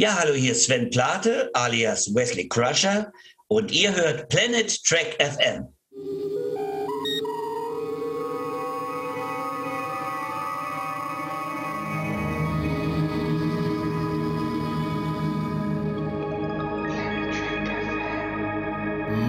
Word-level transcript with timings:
Ja, 0.00 0.16
hallo, 0.16 0.32
hier 0.32 0.52
ist 0.52 0.66
Sven 0.66 0.90
Plate 0.90 1.50
alias 1.54 2.14
Wesley 2.14 2.46
Crusher 2.48 3.12
und 3.48 3.72
ihr 3.72 3.92
hört 3.96 4.28
Planet 4.28 4.84
Track 4.84 5.16
FM. 5.18 5.66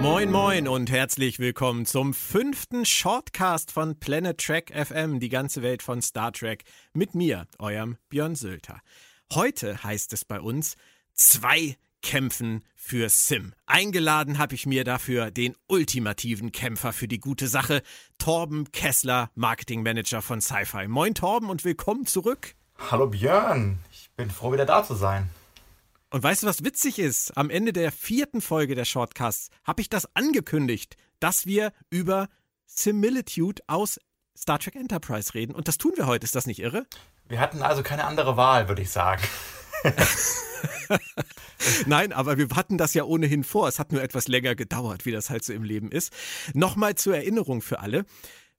Moin 0.00 0.30
Moin 0.30 0.68
und 0.68 0.88
herzlich 0.88 1.40
willkommen 1.40 1.84
zum 1.84 2.14
fünften 2.14 2.86
Shortcast 2.86 3.72
von 3.72 3.98
Planet 3.98 4.38
Trek 4.38 4.72
FM, 4.72 5.18
die 5.18 5.30
ganze 5.30 5.62
Welt 5.62 5.82
von 5.82 6.00
Star 6.00 6.32
Trek, 6.32 6.62
mit 6.94 7.16
mir, 7.16 7.48
eurem 7.58 7.96
Björn 8.08 8.36
Sülter. 8.36 8.80
Heute 9.32 9.84
heißt 9.84 10.12
es 10.12 10.24
bei 10.24 10.40
uns 10.40 10.76
zwei 11.14 11.76
Kämpfen 12.02 12.64
für 12.74 13.08
Sim. 13.08 13.52
Eingeladen 13.64 14.38
habe 14.38 14.56
ich 14.56 14.66
mir 14.66 14.82
dafür 14.82 15.30
den 15.30 15.54
ultimativen 15.68 16.50
Kämpfer 16.50 16.92
für 16.92 17.06
die 17.06 17.20
gute 17.20 17.46
Sache, 17.46 17.82
Torben 18.18 18.72
Kessler, 18.72 19.30
Marketingmanager 19.36 20.20
von 20.20 20.40
Sci-Fi. 20.40 20.88
Moin 20.88 21.14
Torben 21.14 21.48
und 21.48 21.64
willkommen 21.64 22.06
zurück. 22.06 22.56
Hallo 22.90 23.06
Björn, 23.06 23.78
ich 23.92 24.10
bin 24.16 24.32
froh 24.32 24.52
wieder 24.52 24.66
da 24.66 24.82
zu 24.82 24.96
sein. 24.96 25.30
Und 26.10 26.24
weißt 26.24 26.42
du, 26.42 26.48
was 26.48 26.64
witzig 26.64 26.98
ist? 26.98 27.36
Am 27.36 27.50
Ende 27.50 27.72
der 27.72 27.92
vierten 27.92 28.40
Folge 28.40 28.74
der 28.74 28.84
Shortcasts 28.84 29.50
habe 29.62 29.80
ich 29.80 29.88
das 29.88 30.08
angekündigt, 30.16 30.96
dass 31.20 31.46
wir 31.46 31.72
über 31.88 32.28
Similitude 32.66 33.62
aus 33.68 34.00
Star 34.36 34.58
Trek 34.58 34.74
Enterprise 34.74 35.34
reden. 35.34 35.54
Und 35.54 35.68
das 35.68 35.78
tun 35.78 35.92
wir 35.94 36.06
heute. 36.06 36.24
Ist 36.24 36.34
das 36.34 36.46
nicht 36.46 36.58
irre? 36.58 36.84
Wir 37.30 37.38
hatten 37.38 37.62
also 37.62 37.84
keine 37.84 38.04
andere 38.04 38.36
Wahl, 38.36 38.68
würde 38.68 38.82
ich 38.82 38.90
sagen. 38.90 39.22
Nein, 41.86 42.12
aber 42.12 42.36
wir 42.38 42.48
hatten 42.56 42.76
das 42.76 42.92
ja 42.92 43.04
ohnehin 43.04 43.44
vor. 43.44 43.68
Es 43.68 43.78
hat 43.78 43.92
nur 43.92 44.02
etwas 44.02 44.26
länger 44.26 44.56
gedauert, 44.56 45.06
wie 45.06 45.12
das 45.12 45.30
halt 45.30 45.44
so 45.44 45.52
im 45.52 45.62
Leben 45.62 45.92
ist. 45.92 46.12
Nochmal 46.54 46.96
zur 46.96 47.14
Erinnerung 47.14 47.62
für 47.62 47.78
alle. 47.78 48.04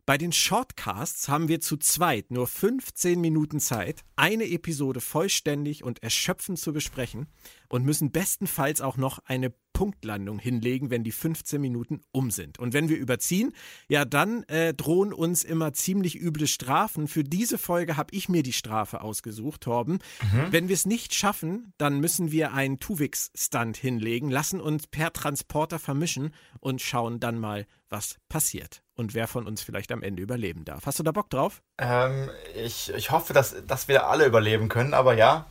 Bei 0.05 0.17
den 0.17 0.31
Shortcasts 0.31 1.27
haben 1.27 1.49
wir 1.49 1.59
zu 1.59 1.75
zweit 1.75 2.31
nur 2.31 2.47
15 2.47 3.19
Minuten 3.19 3.59
Zeit, 3.59 4.03
eine 4.15 4.49
Episode 4.49 5.01
vollständig 5.01 5.83
und 5.83 6.01
erschöpfend 6.01 6.57
zu 6.57 6.71
besprechen 6.71 7.27
und 7.67 7.85
müssen 7.85 8.11
bestenfalls 8.11 8.79
auch 8.79 8.95
noch 8.95 9.19
eine 9.25 9.53
Punktlandung 9.81 10.37
hinlegen, 10.37 10.91
wenn 10.91 11.03
die 11.03 11.11
15 11.11 11.59
Minuten 11.59 12.01
um 12.11 12.29
sind. 12.29 12.59
Und 12.59 12.71
wenn 12.71 12.87
wir 12.87 12.99
überziehen, 12.99 13.51
ja, 13.89 14.05
dann 14.05 14.43
äh, 14.43 14.75
drohen 14.75 15.11
uns 15.11 15.43
immer 15.43 15.73
ziemlich 15.73 16.21
üble 16.21 16.45
Strafen. 16.45 17.07
Für 17.07 17.23
diese 17.23 17.57
Folge 17.57 17.97
habe 17.97 18.13
ich 18.13 18.29
mir 18.29 18.43
die 18.43 18.53
Strafe 18.53 19.01
ausgesucht, 19.01 19.61
Torben. 19.61 19.93
Mhm. 20.21 20.51
Wenn 20.51 20.67
wir 20.67 20.75
es 20.75 20.85
nicht 20.85 21.15
schaffen, 21.15 21.73
dann 21.79 21.99
müssen 21.99 22.31
wir 22.31 22.53
einen 22.53 22.77
Tuvix-Stunt 22.77 23.75
hinlegen, 23.75 24.29
lassen 24.29 24.61
uns 24.61 24.85
per 24.85 25.11
Transporter 25.13 25.79
vermischen 25.79 26.35
und 26.59 26.79
schauen 26.79 27.19
dann 27.19 27.39
mal, 27.39 27.65
was 27.89 28.17
passiert 28.29 28.83
und 28.93 29.15
wer 29.15 29.27
von 29.27 29.47
uns 29.47 29.63
vielleicht 29.63 29.91
am 29.91 30.03
Ende 30.03 30.21
überleben 30.21 30.63
darf. 30.63 30.85
Hast 30.85 30.99
du 30.99 31.03
da 31.03 31.11
Bock 31.11 31.31
drauf? 31.31 31.63
Ähm, 31.79 32.29
ich, 32.55 32.93
ich 32.93 33.09
hoffe, 33.09 33.33
dass, 33.33 33.55
dass 33.65 33.87
wir 33.87 34.05
alle 34.05 34.27
überleben 34.27 34.69
können, 34.69 34.93
aber 34.93 35.15
ja, 35.15 35.47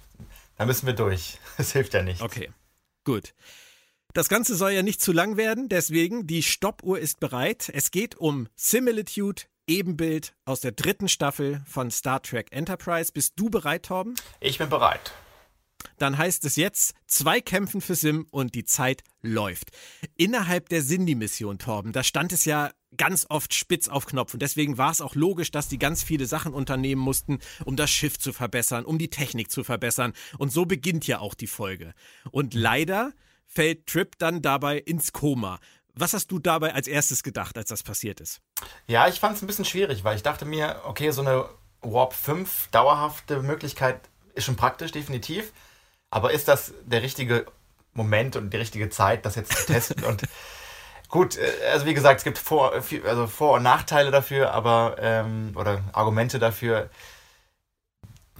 da 0.57 0.67
müssen 0.67 0.87
wir 0.87 0.95
durch. 0.95 1.41
Das 1.57 1.73
hilft 1.73 1.95
ja 1.95 2.05
nicht. 2.05 2.23
Okay, 2.23 2.49
gut. 3.03 3.35
Das 4.13 4.29
Ganze 4.29 4.57
soll 4.57 4.73
ja 4.73 4.83
nicht 4.83 5.01
zu 5.01 5.13
lang 5.13 5.37
werden, 5.37 5.69
deswegen 5.69 6.27
die 6.27 6.43
Stoppuhr 6.43 6.99
ist 6.99 7.21
bereit. 7.21 7.71
Es 7.73 7.93
geht 7.93 8.17
um 8.17 8.49
Similitude, 8.57 9.43
Ebenbild 9.69 10.35
aus 10.45 10.61
der 10.61 10.73
dritten 10.73 11.09
Staffel 11.09 11.63
von 11.67 11.93
Star 11.93 12.21
Trek 12.21 12.49
Enterprise. 12.51 13.13
Bist 13.13 13.35
du 13.37 13.51
bereit, 13.51 13.85
Torben? 13.85 14.17
Ich 14.41 14.59
bin 14.59 14.69
bereit 14.69 15.13
dann 16.01 16.19
heißt 16.19 16.45
es 16.45 16.57
jetzt 16.57 16.95
zwei 17.07 17.41
Kämpfen 17.41 17.81
für 17.81 17.95
Sim 17.95 18.27
und 18.31 18.55
die 18.55 18.65
Zeit 18.65 19.03
läuft. 19.23 19.71
Innerhalb 20.17 20.69
der 20.69 20.83
Cindy-Mission, 20.83 21.59
Torben, 21.59 21.93
da 21.93 22.03
stand 22.03 22.33
es 22.33 22.45
ja 22.45 22.71
ganz 22.97 23.27
oft 23.29 23.55
spitz 23.55 23.89
auf 23.89 24.07
Knopf 24.07 24.35
und 24.35 24.43
deswegen 24.43 24.79
war 24.79 24.91
es 24.91 25.01
auch 25.01 25.15
logisch, 25.15 25.51
dass 25.51 25.69
die 25.69 25.79
ganz 25.79 26.03
viele 26.03 26.27
Sachen 26.27 26.55
unternehmen 26.55 27.01
mussten, 27.01 27.39
um 27.65 27.77
das 27.77 27.91
Schiff 27.91 28.19
zu 28.19 28.33
verbessern, 28.33 28.85
um 28.85 28.99
die 28.99 29.11
Technik 29.11 29.51
zu 29.51 29.63
verbessern 29.63 30.13
und 30.39 30.53
so 30.53 30.65
beginnt 30.65 31.07
ja 31.07 31.21
auch 31.21 31.35
die 31.35 31.47
Folge. 31.47 31.95
Und 32.31 32.55
leider 32.55 33.13
fällt 33.51 33.87
Trip 33.87 34.17
dann 34.19 34.41
dabei 34.41 34.79
ins 34.79 35.13
Koma. 35.13 35.59
Was 35.95 36.15
hast 36.15 36.29
du 36.29 36.39
dabei 36.39 36.73
als 36.73 36.87
erstes 36.87 37.23
gedacht, 37.23 37.59
als 37.59 37.69
das 37.69 37.83
passiert 37.83 38.21
ist? 38.21 38.41
Ja, 38.87 39.09
ich 39.09 39.21
fand 39.21 39.37
es 39.37 39.43
ein 39.43 39.47
bisschen 39.47 39.65
schwierig, 39.65 40.05
weil 40.05 40.17
ich 40.17 40.23
dachte 40.23 40.45
mir, 40.45 40.81
okay, 40.85 41.11
so 41.11 41.21
eine 41.21 41.47
Warp 41.83 42.15
5 42.15 42.69
dauerhafte 42.71 43.43
Möglichkeit 43.43 44.01
ist 44.35 44.45
schon 44.45 44.57
praktisch, 44.57 44.93
definitiv. 44.93 45.53
Aber 46.11 46.33
ist 46.33 46.49
das 46.49 46.73
der 46.85 47.03
richtige 47.03 47.47
Moment 47.93 48.37
und 48.37 48.53
die 48.53 48.57
richtige 48.57 48.89
Zeit, 48.89 49.27
das 49.27 49.35
jetzt 49.35 49.53
zu 49.53 49.67
testen? 49.67 50.05
und 50.05 50.23
gut, 51.09 51.37
äh, 51.37 51.51
also 51.73 51.87
wie 51.87 51.95
gesagt, 51.95 52.19
es 52.19 52.25
gibt 52.25 52.39
Vor-, 52.39 52.73
also 53.05 53.27
Vor 53.27 53.55
und 53.57 53.63
Nachteile 53.63 54.11
dafür, 54.11 54.53
aber 54.53 54.97
ähm, 55.01 55.53
oder 55.57 55.83
Argumente 55.93 56.39
dafür. 56.39 56.89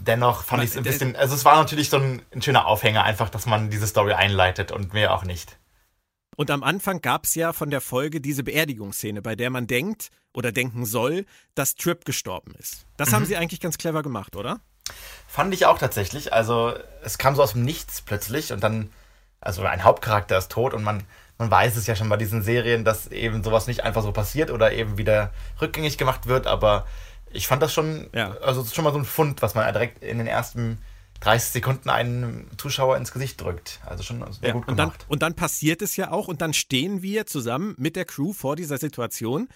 Dennoch 0.07 0.45
fand 0.45 0.63
ich 0.65 0.71
es 0.71 0.77
ein 0.77 0.83
bisschen, 0.83 1.15
also 1.17 1.35
es 1.35 1.45
war 1.45 1.57
natürlich 1.57 1.91
so 1.91 1.99
ein, 1.99 2.23
ein 2.33 2.43
schöner 2.43 2.67
Aufhänger, 2.67 3.05
einfach, 3.05 3.29
dass 3.29 3.47
man 3.47 3.71
diese 3.71 3.87
Story 3.87 4.13
einleitet 4.13 4.73
und 4.73 4.95
mehr 4.95 5.15
auch 5.15 5.25
nicht. 5.25 5.59
Und 6.37 6.51
am 6.51 6.63
Anfang 6.63 7.03
gab 7.03 7.25
es 7.25 7.35
ja 7.35 7.53
von 7.53 7.71
der 7.71 7.83
Folge 7.83 8.21
diese 8.21 8.43
Beerdigungsszene, 8.43 9.21
bei 9.21 9.37
der 9.37 9.51
man 9.51 9.67
denkt 9.67 10.11
oder 10.33 10.53
denken 10.53 10.87
soll, 10.87 11.27
dass 11.55 11.75
Trip 11.75 12.05
gestorben 12.05 12.55
ist. 12.59 12.87
Das 12.97 13.11
mhm. 13.11 13.15
haben 13.17 13.25
sie 13.27 13.37
eigentlich 13.37 13.61
ganz 13.61 13.77
clever 13.77 14.03
gemacht, 14.03 14.37
oder? 14.37 14.61
Fand 15.27 15.53
ich 15.53 15.67
auch 15.67 15.79
tatsächlich. 15.79 16.33
Also 16.33 16.75
es 17.03 17.19
kam 17.19 17.37
so 17.37 17.43
aus 17.43 17.53
dem 17.53 17.63
Nichts 17.63 18.01
plötzlich 18.01 18.53
und 18.53 18.63
dann, 18.65 18.91
also 19.41 19.63
ein 19.65 19.85
Hauptcharakter 19.85 20.39
ist 20.39 20.51
tot 20.51 20.73
und 20.73 20.83
man, 20.83 21.05
man 21.39 21.51
weiß 21.51 21.77
es 21.77 21.87
ja 21.87 21.95
schon 21.95 22.09
bei 22.09 22.17
diesen 22.17 22.43
Serien, 22.43 22.85
dass 22.85 23.09
eben 23.09 23.45
sowas 23.45 23.67
nicht 23.67 23.85
einfach 23.85 24.03
so 24.03 24.13
passiert 24.13 24.51
oder 24.51 24.73
eben 24.73 24.99
wieder 24.99 25.33
rückgängig 25.61 25.99
gemacht 25.99 26.27
wird, 26.27 26.47
aber 26.47 26.87
ich 27.33 27.47
fand 27.47 27.63
das 27.63 27.73
schon, 27.73 28.09
ja. 28.15 28.37
also 28.43 28.65
schon 28.65 28.85
mal 28.85 28.93
so 28.93 28.99
ein 28.99 29.05
Fund, 29.05 29.43
was 29.43 29.55
man 29.55 29.71
direkt 29.73 30.03
in 30.03 30.19
den 30.19 30.27
ersten 30.27 30.79
30 31.21 31.51
Sekunden 31.51 31.91
einen 31.91 32.49
Zuschauer 32.57 32.97
ins 32.97 33.13
Gesicht 33.13 33.41
drückt. 33.41 33.81
Also 33.87 34.03
schon 34.03 34.21
ja, 34.21 34.53
gut 34.53 34.67
gemacht. 34.67 34.69
Und 34.69 34.79
dann, 34.79 34.93
und 35.09 35.23
dann 35.23 35.35
passiert 35.35 35.83
es 35.83 35.97
ja 35.97 36.11
auch 36.11 36.29
und 36.29 36.41
dann 36.41 36.55
stehen 36.55 37.03
wir 37.03 37.27
zusammen 37.27 37.75
mit 37.79 37.97
der 37.97 38.05
Crew 38.05 38.33
vor 38.33 38.57
dieser 38.57 38.79
Situation 38.79 39.49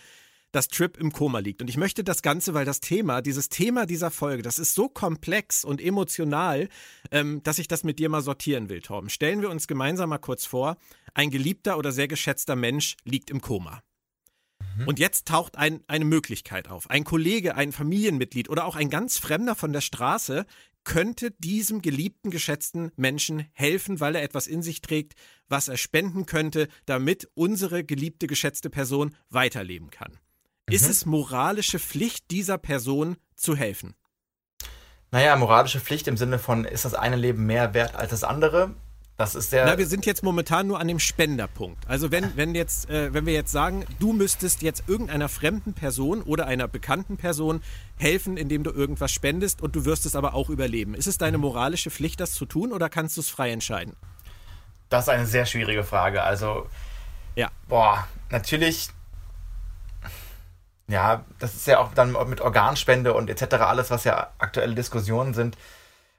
dass 0.54 0.68
Trip 0.68 0.96
im 0.96 1.12
Koma 1.12 1.40
liegt. 1.40 1.60
Und 1.60 1.68
ich 1.68 1.76
möchte 1.76 2.04
das 2.04 2.22
Ganze, 2.22 2.54
weil 2.54 2.64
das 2.64 2.80
Thema, 2.80 3.22
dieses 3.22 3.48
Thema 3.48 3.86
dieser 3.86 4.10
Folge, 4.10 4.42
das 4.42 4.58
ist 4.58 4.74
so 4.74 4.88
komplex 4.88 5.64
und 5.64 5.80
emotional, 5.80 6.68
ähm, 7.10 7.42
dass 7.42 7.58
ich 7.58 7.66
das 7.66 7.82
mit 7.82 7.98
dir 7.98 8.08
mal 8.08 8.22
sortieren 8.22 8.68
will, 8.68 8.80
Torben. 8.80 9.10
Stellen 9.10 9.42
wir 9.42 9.50
uns 9.50 9.66
gemeinsam 9.66 10.10
mal 10.10 10.18
kurz 10.18 10.46
vor, 10.46 10.76
ein 11.12 11.30
geliebter 11.30 11.76
oder 11.76 11.92
sehr 11.92 12.08
geschätzter 12.08 12.56
Mensch 12.56 12.96
liegt 13.04 13.30
im 13.30 13.40
Koma. 13.40 13.82
Mhm. 14.76 14.88
Und 14.88 14.98
jetzt 14.98 15.26
taucht 15.28 15.56
ein, 15.56 15.82
eine 15.86 16.04
Möglichkeit 16.04 16.68
auf. 16.68 16.90
Ein 16.90 17.04
Kollege, 17.04 17.54
ein 17.54 17.72
Familienmitglied 17.72 18.48
oder 18.48 18.64
auch 18.64 18.76
ein 18.76 18.90
ganz 18.90 19.18
Fremder 19.18 19.54
von 19.54 19.72
der 19.72 19.80
Straße 19.80 20.46
könnte 20.84 21.30
diesem 21.32 21.82
geliebten, 21.82 22.30
geschätzten 22.30 22.92
Menschen 22.96 23.46
helfen, 23.52 24.00
weil 24.00 24.14
er 24.14 24.22
etwas 24.22 24.46
in 24.46 24.62
sich 24.62 24.82
trägt, 24.82 25.14
was 25.48 25.68
er 25.68 25.78
spenden 25.78 26.26
könnte, 26.26 26.68
damit 26.84 27.30
unsere 27.34 27.84
geliebte, 27.84 28.26
geschätzte 28.26 28.70
Person 28.70 29.16
weiterleben 29.30 29.90
kann. 29.90 30.12
Mhm. 30.68 30.74
Ist 30.74 30.88
es 30.88 31.06
moralische 31.06 31.78
Pflicht 31.78 32.30
dieser 32.30 32.58
Person 32.58 33.16
zu 33.34 33.56
helfen? 33.56 33.94
Naja, 35.10 35.36
moralische 35.36 35.80
Pflicht 35.80 36.08
im 36.08 36.16
Sinne 36.16 36.38
von, 36.38 36.64
ist 36.64 36.84
das 36.84 36.94
eine 36.94 37.16
Leben 37.16 37.46
mehr 37.46 37.72
wert 37.72 37.94
als 37.94 38.10
das 38.10 38.24
andere? 38.24 38.74
Das 39.16 39.36
ist 39.36 39.52
der. 39.52 39.64
Na, 39.64 39.78
wir 39.78 39.86
sind 39.86 40.06
jetzt 40.06 40.24
momentan 40.24 40.66
nur 40.66 40.80
an 40.80 40.88
dem 40.88 40.98
Spenderpunkt. 40.98 41.88
Also 41.88 42.10
wenn, 42.10 42.36
wenn 42.36 42.54
jetzt, 42.54 42.90
äh, 42.90 43.14
wenn 43.14 43.26
wir 43.26 43.32
jetzt 43.32 43.52
sagen, 43.52 43.84
du 44.00 44.12
müsstest 44.12 44.62
jetzt 44.62 44.84
irgendeiner 44.88 45.28
fremden 45.28 45.72
Person 45.72 46.22
oder 46.22 46.46
einer 46.46 46.66
bekannten 46.66 47.16
Person 47.16 47.62
helfen, 47.96 48.36
indem 48.36 48.64
du 48.64 48.72
irgendwas 48.72 49.12
spendest 49.12 49.62
und 49.62 49.76
du 49.76 49.84
wirst 49.84 50.04
es 50.04 50.16
aber 50.16 50.34
auch 50.34 50.50
überleben. 50.50 50.94
Ist 50.94 51.06
es 51.06 51.16
deine 51.16 51.38
moralische 51.38 51.90
Pflicht, 51.90 52.18
das 52.18 52.32
zu 52.32 52.44
tun 52.44 52.72
oder 52.72 52.88
kannst 52.88 53.16
du 53.16 53.20
es 53.20 53.30
frei 53.30 53.52
entscheiden? 53.52 53.94
Das 54.88 55.04
ist 55.04 55.08
eine 55.10 55.26
sehr 55.26 55.46
schwierige 55.46 55.84
Frage. 55.84 56.24
Also, 56.24 56.66
ja. 57.36 57.50
Boah, 57.68 58.08
natürlich 58.30 58.90
ja, 60.86 61.24
das 61.38 61.54
ist 61.54 61.66
ja 61.66 61.78
auch 61.78 61.94
dann 61.94 62.12
mit 62.28 62.40
Organspende 62.40 63.14
und 63.14 63.30
etc. 63.30 63.54
alles, 63.54 63.90
was 63.90 64.04
ja 64.04 64.32
aktuelle 64.38 64.74
Diskussionen 64.74 65.32
sind, 65.32 65.56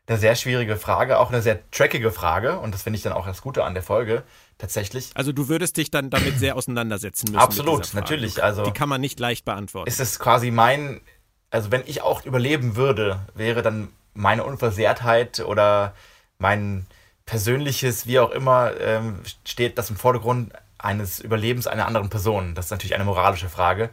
eine 0.08 0.18
sehr 0.18 0.36
schwierige 0.36 0.78
Frage, 0.78 1.18
auch 1.20 1.30
eine 1.30 1.42
sehr 1.42 1.60
trackige 1.72 2.12
Frage. 2.12 2.60
Und 2.60 2.74
das 2.74 2.84
finde 2.84 2.98
ich 2.98 3.04
dann 3.04 3.14
auch 3.14 3.26
das 3.26 3.42
Gute 3.42 3.64
an 3.64 3.74
der 3.74 3.84
Folge 3.84 4.24
tatsächlich. 4.58 5.10
Also 5.16 5.32
du 5.32 5.50
würdest 5.50 5.78
dich 5.78 5.92
dann 5.92 6.10
damit 6.10 6.38
sehr 6.40 6.56
auseinandersetzen 6.56 7.32
müssen. 7.32 7.42
Absolut, 7.42 7.94
natürlich. 7.94 8.44
Also 8.44 8.64
die 8.64 8.72
kann 8.72 8.90
man 8.90 9.02
nicht 9.02 9.20
leicht 9.20 9.46
beantworten. 9.46 9.88
Ist 9.88 10.00
es 10.00 10.20
quasi 10.20 10.52
mein, 10.52 11.02
also 11.50 11.72
wenn 11.72 11.84
ich 11.86 12.02
auch 12.02 12.26
überleben 12.26 12.76
würde, 12.76 13.20
wäre 13.34 13.62
dann 13.62 13.90
meine 14.14 14.44
Unversehrtheit 14.44 15.40
oder 15.40 15.94
mein 16.38 16.86
persönliches, 17.26 18.06
wie 18.06 18.20
auch 18.20 18.32
immer, 18.32 18.80
ähm, 18.80 19.22
steht 19.44 19.78
das 19.78 19.90
im 19.90 19.96
Vordergrund 19.96 20.54
eines 20.78 21.20
Überlebens 21.20 21.66
einer 21.66 21.88
anderen 21.88 22.10
Person. 22.10 22.54
Das 22.54 22.66
ist 22.66 22.72
natürlich 22.72 22.94
eine 22.94 23.06
moralische 23.06 23.50
Frage. 23.50 23.90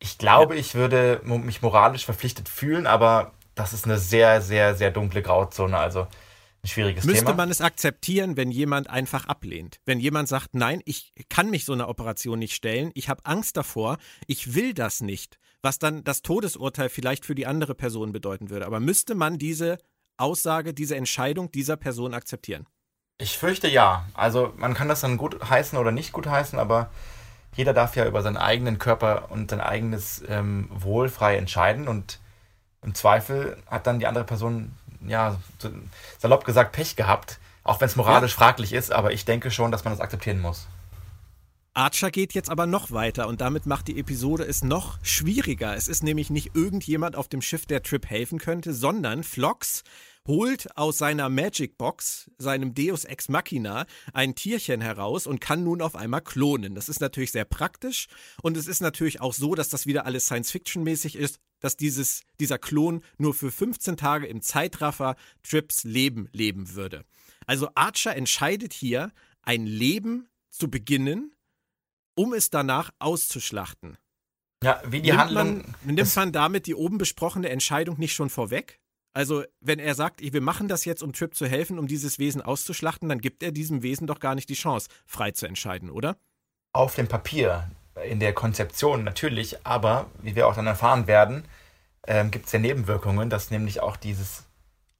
Ich 0.00 0.18
glaube, 0.18 0.54
ja. 0.54 0.60
ich 0.60 0.74
würde 0.74 1.20
mich 1.24 1.62
moralisch 1.62 2.04
verpflichtet 2.04 2.48
fühlen, 2.48 2.86
aber 2.86 3.32
das 3.58 3.72
ist 3.72 3.84
eine 3.84 3.98
sehr, 3.98 4.40
sehr, 4.40 4.74
sehr 4.74 4.90
dunkle 4.90 5.22
Grauzone. 5.22 5.76
Also 5.76 6.06
ein 6.62 6.68
schwieriges 6.68 7.04
Müsste 7.04 7.24
Thema. 7.24 7.36
man 7.36 7.50
es 7.50 7.60
akzeptieren, 7.60 8.36
wenn 8.36 8.50
jemand 8.50 8.88
einfach 8.90 9.26
ablehnt? 9.26 9.80
Wenn 9.84 10.00
jemand 10.00 10.28
sagt, 10.28 10.54
nein, 10.54 10.80
ich 10.84 11.12
kann 11.28 11.50
mich 11.50 11.64
so 11.64 11.72
einer 11.72 11.88
Operation 11.88 12.38
nicht 12.38 12.54
stellen, 12.54 12.90
ich 12.94 13.08
habe 13.08 13.24
Angst 13.24 13.56
davor, 13.56 13.98
ich 14.26 14.54
will 14.54 14.74
das 14.74 15.00
nicht, 15.00 15.38
was 15.62 15.78
dann 15.78 16.04
das 16.04 16.22
Todesurteil 16.22 16.88
vielleicht 16.88 17.24
für 17.24 17.34
die 17.34 17.46
andere 17.46 17.74
Person 17.74 18.12
bedeuten 18.12 18.50
würde. 18.50 18.66
Aber 18.66 18.80
müsste 18.80 19.14
man 19.14 19.38
diese 19.38 19.78
Aussage, 20.16 20.74
diese 20.74 20.96
Entscheidung 20.96 21.50
dieser 21.52 21.76
Person 21.76 22.14
akzeptieren? 22.14 22.66
Ich 23.18 23.38
fürchte 23.38 23.68
ja. 23.68 24.06
Also 24.14 24.52
man 24.56 24.74
kann 24.74 24.88
das 24.88 25.00
dann 25.00 25.16
gut 25.16 25.48
heißen 25.48 25.78
oder 25.78 25.90
nicht 25.90 26.12
gut 26.12 26.26
heißen, 26.26 26.58
aber 26.58 26.90
jeder 27.56 27.72
darf 27.72 27.96
ja 27.96 28.06
über 28.06 28.22
seinen 28.22 28.36
eigenen 28.36 28.78
Körper 28.78 29.30
und 29.30 29.50
sein 29.50 29.60
eigenes 29.60 30.22
ähm, 30.28 30.68
Wohl 30.72 31.08
frei 31.08 31.36
entscheiden 31.36 31.88
und 31.88 32.20
im 32.82 32.94
Zweifel 32.94 33.56
hat 33.66 33.86
dann 33.86 33.98
die 33.98 34.06
andere 34.06 34.24
Person, 34.24 34.72
ja, 35.06 35.38
salopp 36.18 36.44
gesagt, 36.44 36.72
Pech 36.72 36.96
gehabt, 36.96 37.38
auch 37.64 37.80
wenn 37.80 37.88
es 37.88 37.96
moralisch 37.96 38.32
ja. 38.32 38.38
fraglich 38.38 38.72
ist, 38.72 38.92
aber 38.92 39.12
ich 39.12 39.24
denke 39.24 39.50
schon, 39.50 39.72
dass 39.72 39.84
man 39.84 39.92
das 39.92 40.00
akzeptieren 40.00 40.40
muss. 40.40 40.66
Archer 41.74 42.10
geht 42.10 42.34
jetzt 42.34 42.50
aber 42.50 42.66
noch 42.66 42.90
weiter 42.90 43.28
und 43.28 43.40
damit 43.40 43.66
macht 43.66 43.86
die 43.86 44.00
Episode 44.00 44.42
es 44.42 44.64
noch 44.64 44.98
schwieriger. 45.04 45.76
Es 45.76 45.86
ist 45.86 46.02
nämlich 46.02 46.28
nicht 46.28 46.56
irgendjemand 46.56 47.14
auf 47.14 47.28
dem 47.28 47.40
Schiff, 47.40 47.66
der 47.66 47.84
Trip 47.84 48.04
helfen 48.04 48.40
könnte, 48.40 48.74
sondern 48.74 49.22
Flox 49.22 49.84
holt 50.26 50.76
aus 50.76 50.98
seiner 50.98 51.28
Magic 51.28 51.78
Box, 51.78 52.30
seinem 52.36 52.74
Deus 52.74 53.04
Ex 53.04 53.28
Machina, 53.28 53.86
ein 54.12 54.34
Tierchen 54.34 54.80
heraus 54.80 55.26
und 55.26 55.40
kann 55.40 55.62
nun 55.62 55.80
auf 55.80 55.94
einmal 55.94 56.20
klonen. 56.20 56.74
Das 56.74 56.88
ist 56.88 57.00
natürlich 57.00 57.30
sehr 57.30 57.44
praktisch 57.44 58.08
und 58.42 58.56
es 58.56 58.66
ist 58.66 58.80
natürlich 58.80 59.20
auch 59.20 59.32
so, 59.32 59.54
dass 59.54 59.68
das 59.68 59.86
wieder 59.86 60.04
alles 60.04 60.26
Science-Fiction-mäßig 60.26 61.16
ist, 61.16 61.38
dass 61.60 61.76
dieses, 61.76 62.22
dieser 62.40 62.58
Klon 62.58 63.02
nur 63.16 63.34
für 63.34 63.50
15 63.50 63.96
Tage 63.96 64.26
im 64.26 64.42
Zeitraffer 64.42 65.16
Trips 65.42 65.84
Leben 65.84 66.28
leben 66.32 66.74
würde. 66.74 67.04
Also 67.46 67.68
Archer 67.74 68.14
entscheidet 68.16 68.72
hier, 68.72 69.12
ein 69.42 69.66
Leben 69.66 70.28
zu 70.50 70.70
beginnen, 70.70 71.34
um 72.14 72.34
es 72.34 72.50
danach 72.50 72.90
auszuschlachten. 72.98 73.96
Ja, 74.62 74.82
wie 74.84 75.00
die 75.00 75.10
nimmt 75.10 75.20
Handlung. 75.20 75.58
Man, 75.84 75.94
nimmt 75.94 76.16
man 76.16 76.32
damit 76.32 76.66
die 76.66 76.74
oben 76.74 76.98
besprochene 76.98 77.48
Entscheidung 77.48 77.98
nicht 77.98 78.14
schon 78.14 78.28
vorweg? 78.28 78.80
Also, 79.14 79.44
wenn 79.60 79.78
er 79.78 79.94
sagt, 79.94 80.20
wir 80.20 80.40
machen 80.40 80.68
das 80.68 80.84
jetzt, 80.84 81.02
um 81.02 81.12
Trip 81.12 81.34
zu 81.34 81.46
helfen, 81.46 81.78
um 81.78 81.86
dieses 81.86 82.18
Wesen 82.18 82.42
auszuschlachten, 82.42 83.08
dann 83.08 83.20
gibt 83.20 83.42
er 83.42 83.52
diesem 83.52 83.82
Wesen 83.82 84.06
doch 84.06 84.20
gar 84.20 84.34
nicht 84.34 84.48
die 84.48 84.54
Chance, 84.54 84.88
frei 85.06 85.30
zu 85.30 85.46
entscheiden, 85.46 85.90
oder? 85.90 86.18
Auf 86.72 86.94
dem 86.94 87.08
Papier, 87.08 87.70
in 88.04 88.20
der 88.20 88.32
Konzeption 88.32 89.04
natürlich, 89.04 89.64
aber 89.66 90.06
wie 90.20 90.36
wir 90.36 90.46
auch 90.46 90.54
dann 90.54 90.66
erfahren 90.66 91.06
werden, 91.06 91.44
ähm, 92.06 92.30
gibt 92.30 92.46
es 92.46 92.52
ja 92.52 92.58
Nebenwirkungen, 92.58 93.30
dass 93.30 93.50
nämlich 93.50 93.80
auch 93.80 93.96
dieses 93.96 94.44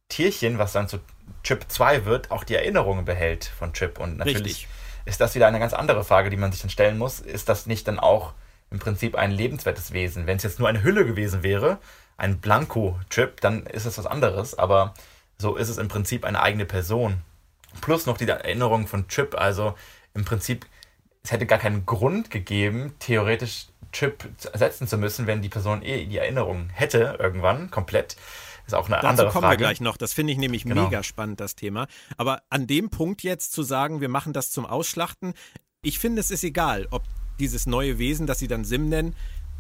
Tierchen, 0.08 0.58
was 0.58 0.72
dann 0.72 0.88
zu 0.88 1.00
Trip 1.42 1.64
2 1.66 2.04
wird, 2.04 2.30
auch 2.30 2.44
die 2.44 2.54
Erinnerungen 2.54 3.04
behält 3.04 3.44
von 3.44 3.72
Trip. 3.72 3.98
Und 3.98 4.18
natürlich 4.18 4.44
Richtig. 4.44 4.68
ist 5.04 5.20
das 5.20 5.34
wieder 5.34 5.46
eine 5.46 5.58
ganz 5.58 5.72
andere 5.72 6.04
Frage, 6.04 6.30
die 6.30 6.36
man 6.36 6.52
sich 6.52 6.60
dann 6.60 6.70
stellen 6.70 6.98
muss. 6.98 7.20
Ist 7.20 7.48
das 7.48 7.66
nicht 7.66 7.86
dann 7.88 7.98
auch 7.98 8.34
im 8.70 8.78
Prinzip 8.78 9.14
ein 9.14 9.30
lebenswertes 9.30 9.92
Wesen? 9.92 10.26
Wenn 10.26 10.36
es 10.36 10.42
jetzt 10.42 10.58
nur 10.58 10.68
eine 10.68 10.82
Hülle 10.82 11.04
gewesen 11.04 11.42
wäre, 11.42 11.78
ein 12.16 12.40
Blanko-Chip, 12.40 13.40
dann 13.40 13.64
ist 13.66 13.84
es 13.84 13.98
was 13.98 14.06
anderes, 14.06 14.58
aber 14.58 14.94
so 15.38 15.56
ist 15.56 15.68
es 15.68 15.78
im 15.78 15.88
Prinzip 15.88 16.24
eine 16.24 16.42
eigene 16.42 16.64
Person. 16.64 17.22
Plus 17.80 18.06
noch 18.06 18.16
die 18.16 18.28
Erinnerung 18.28 18.86
von 18.86 19.08
Chip, 19.08 19.38
also 19.38 19.74
im 20.14 20.24
Prinzip, 20.24 20.66
es 21.28 21.32
hätte 21.32 21.44
gar 21.44 21.58
keinen 21.58 21.84
Grund 21.84 22.30
gegeben, 22.30 22.94
theoretisch 23.00 23.66
Chip 23.92 24.26
ersetzen 24.50 24.88
zu 24.88 24.96
müssen, 24.96 25.26
wenn 25.26 25.42
die 25.42 25.50
Person 25.50 25.82
eh 25.82 26.06
die 26.06 26.16
Erinnerung 26.16 26.70
hätte, 26.72 27.18
irgendwann, 27.20 27.70
komplett. 27.70 28.16
Ist 28.66 28.74
auch 28.74 28.86
eine 28.86 28.96
Dazu 28.96 29.08
andere 29.08 29.28
kommen 29.28 29.42
Frage. 29.42 29.60
wir 29.60 29.66
gleich 29.66 29.82
noch. 29.82 29.98
Das 29.98 30.14
finde 30.14 30.32
ich 30.32 30.38
nämlich 30.38 30.64
genau. 30.64 30.84
mega 30.84 31.02
spannend, 31.02 31.38
das 31.40 31.54
Thema. 31.54 31.86
Aber 32.16 32.40
an 32.48 32.66
dem 32.66 32.88
Punkt 32.88 33.22
jetzt 33.22 33.52
zu 33.52 33.62
sagen, 33.62 34.00
wir 34.00 34.08
machen 34.08 34.32
das 34.32 34.50
zum 34.50 34.64
Ausschlachten, 34.64 35.34
ich 35.82 35.98
finde, 35.98 36.20
es 36.20 36.30
ist 36.30 36.44
egal, 36.44 36.88
ob 36.90 37.02
dieses 37.38 37.66
neue 37.66 37.98
Wesen, 37.98 38.26
das 38.26 38.38
sie 38.38 38.48
dann 38.48 38.64
Sim 38.64 38.88
nennen, 38.88 39.14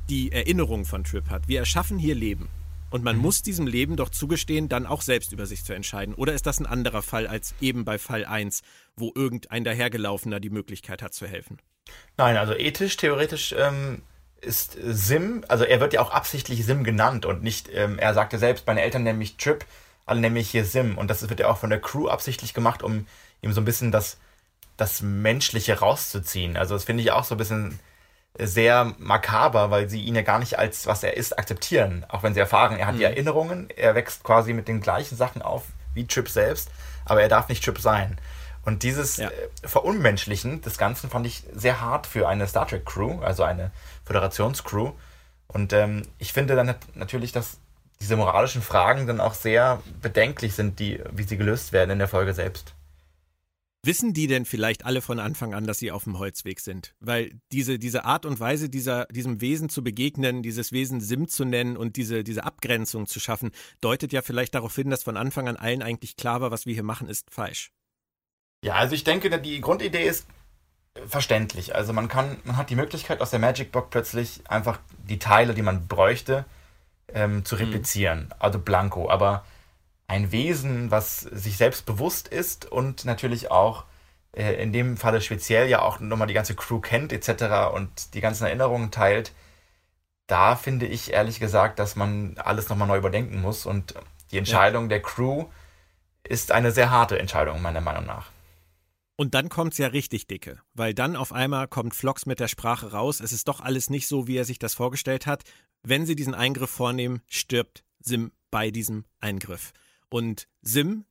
die 0.08 0.32
Erinnerung 0.32 0.86
von 0.86 1.04
Trip 1.04 1.28
hat. 1.28 1.48
Wir 1.48 1.60
erschaffen 1.60 1.98
hier 1.98 2.14
Leben. 2.14 2.48
Und 2.90 3.04
man 3.04 3.16
mhm. 3.16 3.22
muss 3.22 3.42
diesem 3.42 3.66
Leben 3.66 3.96
doch 3.96 4.08
zugestehen, 4.08 4.68
dann 4.68 4.86
auch 4.86 5.02
selbst 5.02 5.32
über 5.32 5.46
sich 5.46 5.64
zu 5.64 5.74
entscheiden. 5.74 6.14
Oder 6.14 6.32
ist 6.32 6.46
das 6.46 6.58
ein 6.58 6.66
anderer 6.66 7.02
Fall 7.02 7.26
als 7.26 7.54
eben 7.60 7.84
bei 7.84 7.98
Fall 7.98 8.24
1, 8.24 8.62
wo 8.96 9.12
irgendein 9.14 9.64
dahergelaufener 9.64 10.40
die 10.40 10.50
Möglichkeit 10.50 11.02
hat 11.02 11.14
zu 11.14 11.26
helfen? 11.26 11.58
Nein, 12.16 12.36
also 12.36 12.54
ethisch, 12.54 12.96
theoretisch 12.96 13.54
ähm, 13.56 14.02
ist 14.40 14.76
Sim, 14.82 15.44
also 15.48 15.64
er 15.64 15.80
wird 15.80 15.92
ja 15.92 16.00
auch 16.00 16.10
absichtlich 16.10 16.64
Sim 16.64 16.84
genannt 16.84 17.26
und 17.26 17.42
nicht, 17.42 17.68
ähm, 17.72 17.98
er 17.98 18.14
sagte 18.14 18.38
selbst, 18.38 18.66
meine 18.66 18.82
Eltern 18.82 19.02
nennen 19.02 19.18
mich 19.18 19.36
Trip, 19.36 19.64
alle 20.06 20.20
nennen 20.20 20.34
mich 20.34 20.50
hier 20.50 20.64
Sim. 20.64 20.96
Und 20.96 21.08
das 21.10 21.28
wird 21.28 21.40
ja 21.40 21.48
auch 21.48 21.58
von 21.58 21.70
der 21.70 21.80
Crew 21.80 22.08
absichtlich 22.08 22.54
gemacht, 22.54 22.82
um 22.82 23.06
ihm 23.42 23.52
so 23.52 23.60
ein 23.60 23.64
bisschen 23.64 23.92
das, 23.92 24.18
das 24.76 25.02
Menschliche 25.02 25.78
rauszuziehen. 25.78 26.56
Also 26.56 26.74
das 26.74 26.84
finde 26.84 27.02
ich 27.02 27.12
auch 27.12 27.24
so 27.24 27.34
ein 27.34 27.38
bisschen 27.38 27.78
sehr 28.38 28.92
makaber, 28.98 29.70
weil 29.70 29.88
sie 29.88 30.02
ihn 30.02 30.14
ja 30.14 30.22
gar 30.22 30.38
nicht 30.38 30.58
als 30.58 30.86
was 30.86 31.02
er 31.02 31.16
ist 31.16 31.38
akzeptieren. 31.38 32.04
Auch 32.08 32.22
wenn 32.22 32.34
sie 32.34 32.40
erfahren, 32.40 32.76
er 32.76 32.86
hat 32.86 32.94
mhm. 32.94 32.98
die 32.98 33.04
Erinnerungen, 33.04 33.68
er 33.70 33.94
wächst 33.94 34.22
quasi 34.24 34.52
mit 34.52 34.68
den 34.68 34.80
gleichen 34.80 35.16
Sachen 35.16 35.42
auf 35.42 35.64
wie 35.94 36.06
Chip 36.06 36.28
selbst, 36.28 36.70
aber 37.04 37.22
er 37.22 37.28
darf 37.28 37.48
nicht 37.48 37.62
Chip 37.62 37.78
sein. 37.80 38.18
Und 38.64 38.82
dieses 38.82 39.16
ja. 39.16 39.28
Äh, 39.28 39.48
Verunmenschlichen 39.64 40.60
des 40.60 40.78
Ganzen 40.78 41.10
fand 41.10 41.26
ich 41.26 41.42
sehr 41.54 41.80
hart 41.80 42.06
für 42.06 42.28
eine 42.28 42.46
Star 42.46 42.66
Trek 42.66 42.84
Crew, 42.84 43.20
also 43.20 43.42
eine 43.42 43.70
Föderationscrew. 44.04 44.92
Und 45.46 45.72
ähm, 45.72 46.02
ich 46.18 46.32
finde 46.32 46.54
dann 46.54 46.74
natürlich, 46.94 47.32
dass 47.32 47.58
diese 48.00 48.16
moralischen 48.16 48.62
Fragen 48.62 49.06
dann 49.06 49.20
auch 49.20 49.34
sehr 49.34 49.82
bedenklich 50.02 50.54
sind, 50.54 50.78
die, 50.78 51.00
wie 51.10 51.22
sie 51.22 51.36
gelöst 51.36 51.72
werden 51.72 51.90
in 51.90 51.98
der 51.98 52.08
Folge 52.08 52.34
selbst. 52.34 52.74
Wissen 53.84 54.12
die 54.12 54.26
denn 54.26 54.44
vielleicht 54.44 54.84
alle 54.84 55.00
von 55.00 55.20
Anfang 55.20 55.54
an, 55.54 55.66
dass 55.66 55.78
sie 55.78 55.92
auf 55.92 56.04
dem 56.04 56.18
Holzweg 56.18 56.58
sind? 56.60 56.94
Weil 56.98 57.40
diese, 57.52 57.78
diese 57.78 58.04
Art 58.04 58.26
und 58.26 58.40
Weise, 58.40 58.68
dieser, 58.68 59.06
diesem 59.06 59.40
Wesen 59.40 59.68
zu 59.68 59.84
begegnen, 59.84 60.42
dieses 60.42 60.72
Wesen 60.72 61.00
Sim 61.00 61.28
zu 61.28 61.44
nennen 61.44 61.76
und 61.76 61.96
diese, 61.96 62.24
diese 62.24 62.44
Abgrenzung 62.44 63.06
zu 63.06 63.20
schaffen, 63.20 63.52
deutet 63.80 64.12
ja 64.12 64.22
vielleicht 64.22 64.54
darauf 64.56 64.74
hin, 64.74 64.90
dass 64.90 65.04
von 65.04 65.16
Anfang 65.16 65.48
an 65.48 65.56
allen 65.56 65.82
eigentlich 65.82 66.16
klar 66.16 66.40
war, 66.40 66.50
was 66.50 66.66
wir 66.66 66.74
hier 66.74 66.82
machen, 66.82 67.08
ist 67.08 67.30
falsch. 67.30 67.70
Ja, 68.64 68.74
also 68.74 68.96
ich 68.96 69.04
denke, 69.04 69.30
die 69.40 69.60
Grundidee 69.60 70.06
ist 70.08 70.26
verständlich. 71.06 71.74
Also 71.74 71.92
man 71.92 72.08
kann, 72.08 72.38
man 72.44 72.56
hat 72.56 72.70
die 72.70 72.76
Möglichkeit 72.76 73.20
aus 73.20 73.30
der 73.30 73.38
Magic 73.38 73.70
Box 73.70 73.88
plötzlich 73.90 74.40
einfach 74.48 74.80
die 75.08 75.20
Teile, 75.20 75.54
die 75.54 75.62
man 75.62 75.86
bräuchte, 75.86 76.44
ähm, 77.14 77.44
zu 77.44 77.54
mhm. 77.54 77.62
replizieren. 77.62 78.20
Mhm. 78.24 78.32
Also 78.38 78.58
blanko. 78.58 79.08
Aber 79.08 79.44
ein 80.08 80.32
Wesen, 80.32 80.90
was 80.90 81.20
sich 81.20 81.56
selbst 81.56 81.86
bewusst 81.86 82.26
ist 82.26 82.66
und 82.66 83.04
natürlich 83.04 83.50
auch 83.50 83.84
äh, 84.32 84.54
in 84.60 84.72
dem 84.72 84.96
Falle 84.96 85.20
speziell 85.20 85.68
ja 85.68 85.82
auch 85.82 86.00
nochmal 86.00 86.26
die 86.26 86.34
ganze 86.34 86.56
Crew 86.56 86.80
kennt 86.80 87.12
etc. 87.12 87.74
und 87.74 88.14
die 88.14 88.20
ganzen 88.20 88.46
Erinnerungen 88.46 88.90
teilt, 88.90 89.32
da 90.26 90.56
finde 90.56 90.86
ich 90.86 91.12
ehrlich 91.12 91.40
gesagt, 91.40 91.78
dass 91.78 91.94
man 91.94 92.36
alles 92.38 92.68
nochmal 92.68 92.88
neu 92.88 92.98
überdenken 92.98 93.40
muss 93.40 93.66
und 93.66 93.94
die 94.30 94.38
Entscheidung 94.38 94.84
ja. 94.84 94.88
der 94.88 95.02
Crew 95.02 95.46
ist 96.24 96.52
eine 96.52 96.72
sehr 96.72 96.90
harte 96.90 97.18
Entscheidung, 97.18 97.62
meiner 97.62 97.80
Meinung 97.80 98.06
nach. 98.06 98.30
Und 99.16 99.34
dann 99.34 99.48
kommt 99.48 99.72
es 99.72 99.78
ja 99.78 99.88
richtig 99.88 100.26
dicke, 100.26 100.60
weil 100.74 100.94
dann 100.94 101.16
auf 101.16 101.32
einmal 101.32 101.66
kommt 101.66 101.94
Flox 101.94 102.24
mit 102.24 102.40
der 102.40 102.48
Sprache 102.48 102.92
raus, 102.92 103.20
es 103.20 103.32
ist 103.32 103.48
doch 103.48 103.60
alles 103.60 103.90
nicht 103.90 104.06
so, 104.06 104.26
wie 104.26 104.36
er 104.36 104.44
sich 104.44 104.58
das 104.58 104.74
vorgestellt 104.74 105.26
hat. 105.26 105.42
Wenn 105.82 106.06
sie 106.06 106.14
diesen 106.14 106.34
Eingriff 106.34 106.70
vornehmen, 106.70 107.22
stirbt 107.26 107.84
Sim 108.00 108.32
bei 108.50 108.70
diesem 108.70 109.04
Eingriff. 109.20 109.72
Und 110.08 110.48
Sim 110.62 111.04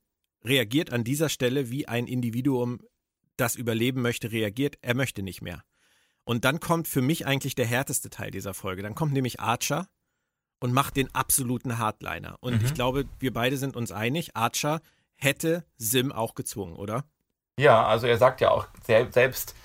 reagiert 0.44 0.92
an 0.92 1.04
dieser 1.04 1.30
Stelle 1.30 1.70
wie 1.70 1.88
ein 1.88 2.08
Individuum, 2.08 2.80
das 3.36 3.56
überleben 3.56 4.02
möchte, 4.02 4.32
reagiert. 4.32 4.78
Er 4.82 4.96
möchte 4.96 5.22
nicht 5.22 5.42
mehr. 5.42 5.64
Und 6.24 6.44
dann 6.44 6.60
kommt 6.60 6.88
für 6.88 7.02
mich 7.02 7.26
eigentlich 7.26 7.56
der 7.56 7.66
härteste 7.66 8.10
Teil 8.10 8.32
dieser 8.32 8.54
Folge. 8.54 8.82
Dann 8.82 8.96
kommt 8.96 9.14
nämlich 9.14 9.40
Archer 9.40 9.88
und 10.60 10.74
macht 10.74 10.98
den 10.98 11.14
absoluten 11.14 11.78
Hardliner. 11.78 12.38
Und 12.42 12.60
mhm. 12.60 12.66
ich 12.66 12.74
glaube, 12.74 13.06
wir 13.20 13.32
beide 13.32 13.58
sind 13.58 13.76
uns 13.76 13.92
einig, 13.92 14.36
Archer 14.36 14.82
hätte 15.16 15.66
Sim 15.78 16.12
auch 16.12 16.36
gezwungen, 16.36 16.76
oder? 16.76 17.06
Ja, 17.60 17.86
also 17.86 18.08
er 18.08 18.18
sagt 18.18 18.42
ja 18.42 18.52
auch 18.52 18.68
selbst, 18.84 19.56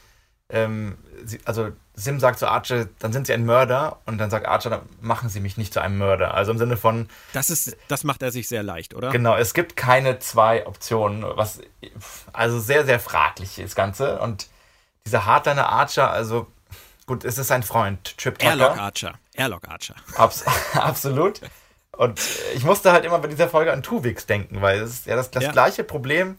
ähm, 0.48 0.98
sie, 1.24 1.40
also 1.44 1.72
Sim 1.94 2.20
sagt 2.20 2.38
zu 2.38 2.48
Archer, 2.48 2.86
dann 2.98 3.12
sind 3.12 3.26
sie 3.26 3.34
ein 3.34 3.44
Mörder 3.44 3.98
und 4.06 4.18
dann 4.18 4.30
sagt 4.30 4.46
Archer, 4.46 4.70
dann 4.70 4.82
machen 5.00 5.28
sie 5.28 5.40
mich 5.40 5.56
nicht 5.56 5.72
zu 5.72 5.80
einem 5.80 5.98
Mörder. 5.98 6.34
Also 6.34 6.52
im 6.52 6.58
Sinne 6.58 6.76
von. 6.76 7.08
Das 7.32 7.50
ist, 7.50 7.76
das 7.88 8.04
macht 8.04 8.22
er 8.22 8.32
sich 8.32 8.48
sehr 8.48 8.62
leicht, 8.62 8.94
oder? 8.94 9.10
Genau, 9.10 9.36
es 9.36 9.54
gibt 9.54 9.76
keine 9.76 10.18
zwei 10.18 10.66
Optionen, 10.66 11.24
was 11.36 11.60
also 12.32 12.60
sehr, 12.60 12.84
sehr 12.84 13.00
fraglich 13.00 13.58
ist 13.58 13.70
das 13.70 13.74
Ganze. 13.74 14.18
Und 14.20 14.48
dieser 15.06 15.26
Hardliner 15.26 15.68
Archer, 15.68 16.10
also 16.10 16.46
gut, 17.06 17.24
es 17.24 17.38
ist 17.38 17.48
sein 17.48 17.62
Freund, 17.62 18.16
Trip 18.16 18.38
Tucker. 18.38 18.50
Airlock 18.50 18.78
Archer. 18.78 19.12
Airlock 19.34 19.68
Archer. 19.68 19.96
Abs 20.16 20.44
absolut. 20.74 21.40
Und 21.92 22.20
ich 22.54 22.64
musste 22.64 22.92
halt 22.92 23.04
immer 23.04 23.18
bei 23.18 23.28
dieser 23.28 23.48
Folge 23.48 23.72
an 23.72 23.82
Tuvix 23.82 24.26
denken, 24.26 24.62
weil 24.62 24.80
es 24.80 24.90
ist 24.90 25.06
ja 25.06 25.16
das, 25.16 25.30
das 25.30 25.44
ja. 25.44 25.52
gleiche 25.52 25.84
Problem. 25.84 26.38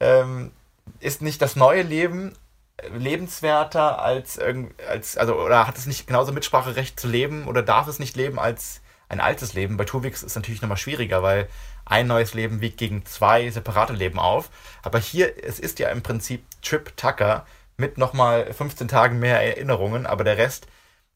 Ähm, 0.00 0.52
ist 1.00 1.22
nicht 1.22 1.40
das 1.42 1.54
neue 1.54 1.82
Leben 1.82 2.34
lebenswerter 2.96 4.00
als, 4.00 4.38
als 4.88 5.16
also 5.16 5.34
oder 5.34 5.66
hat 5.66 5.78
es 5.78 5.86
nicht 5.86 6.06
genauso 6.06 6.32
Mitspracherecht 6.32 6.98
zu 6.98 7.08
leben 7.08 7.46
oder 7.46 7.62
darf 7.62 7.88
es 7.88 7.98
nicht 7.98 8.16
leben 8.16 8.38
als 8.38 8.80
ein 9.08 9.20
altes 9.20 9.54
Leben. 9.54 9.76
Bei 9.76 9.84
Tuvix 9.84 10.22
ist 10.22 10.30
es 10.30 10.36
natürlich 10.36 10.62
nochmal 10.62 10.76
schwieriger, 10.76 11.22
weil 11.22 11.48
ein 11.84 12.06
neues 12.06 12.34
Leben 12.34 12.60
wiegt 12.60 12.76
gegen 12.76 13.04
zwei 13.06 13.50
separate 13.50 13.94
Leben 13.94 14.18
auf. 14.18 14.50
Aber 14.82 14.98
hier, 14.98 15.42
es 15.42 15.58
ist 15.58 15.78
ja 15.78 15.88
im 15.88 16.02
Prinzip 16.02 16.44
Trip 16.62 16.94
Tucker 16.96 17.46
mit 17.76 17.96
nochmal 17.96 18.52
15 18.52 18.88
Tagen 18.88 19.18
mehr 19.18 19.40
Erinnerungen, 19.40 20.06
aber 20.06 20.24
der 20.24 20.36
Rest, 20.36 20.66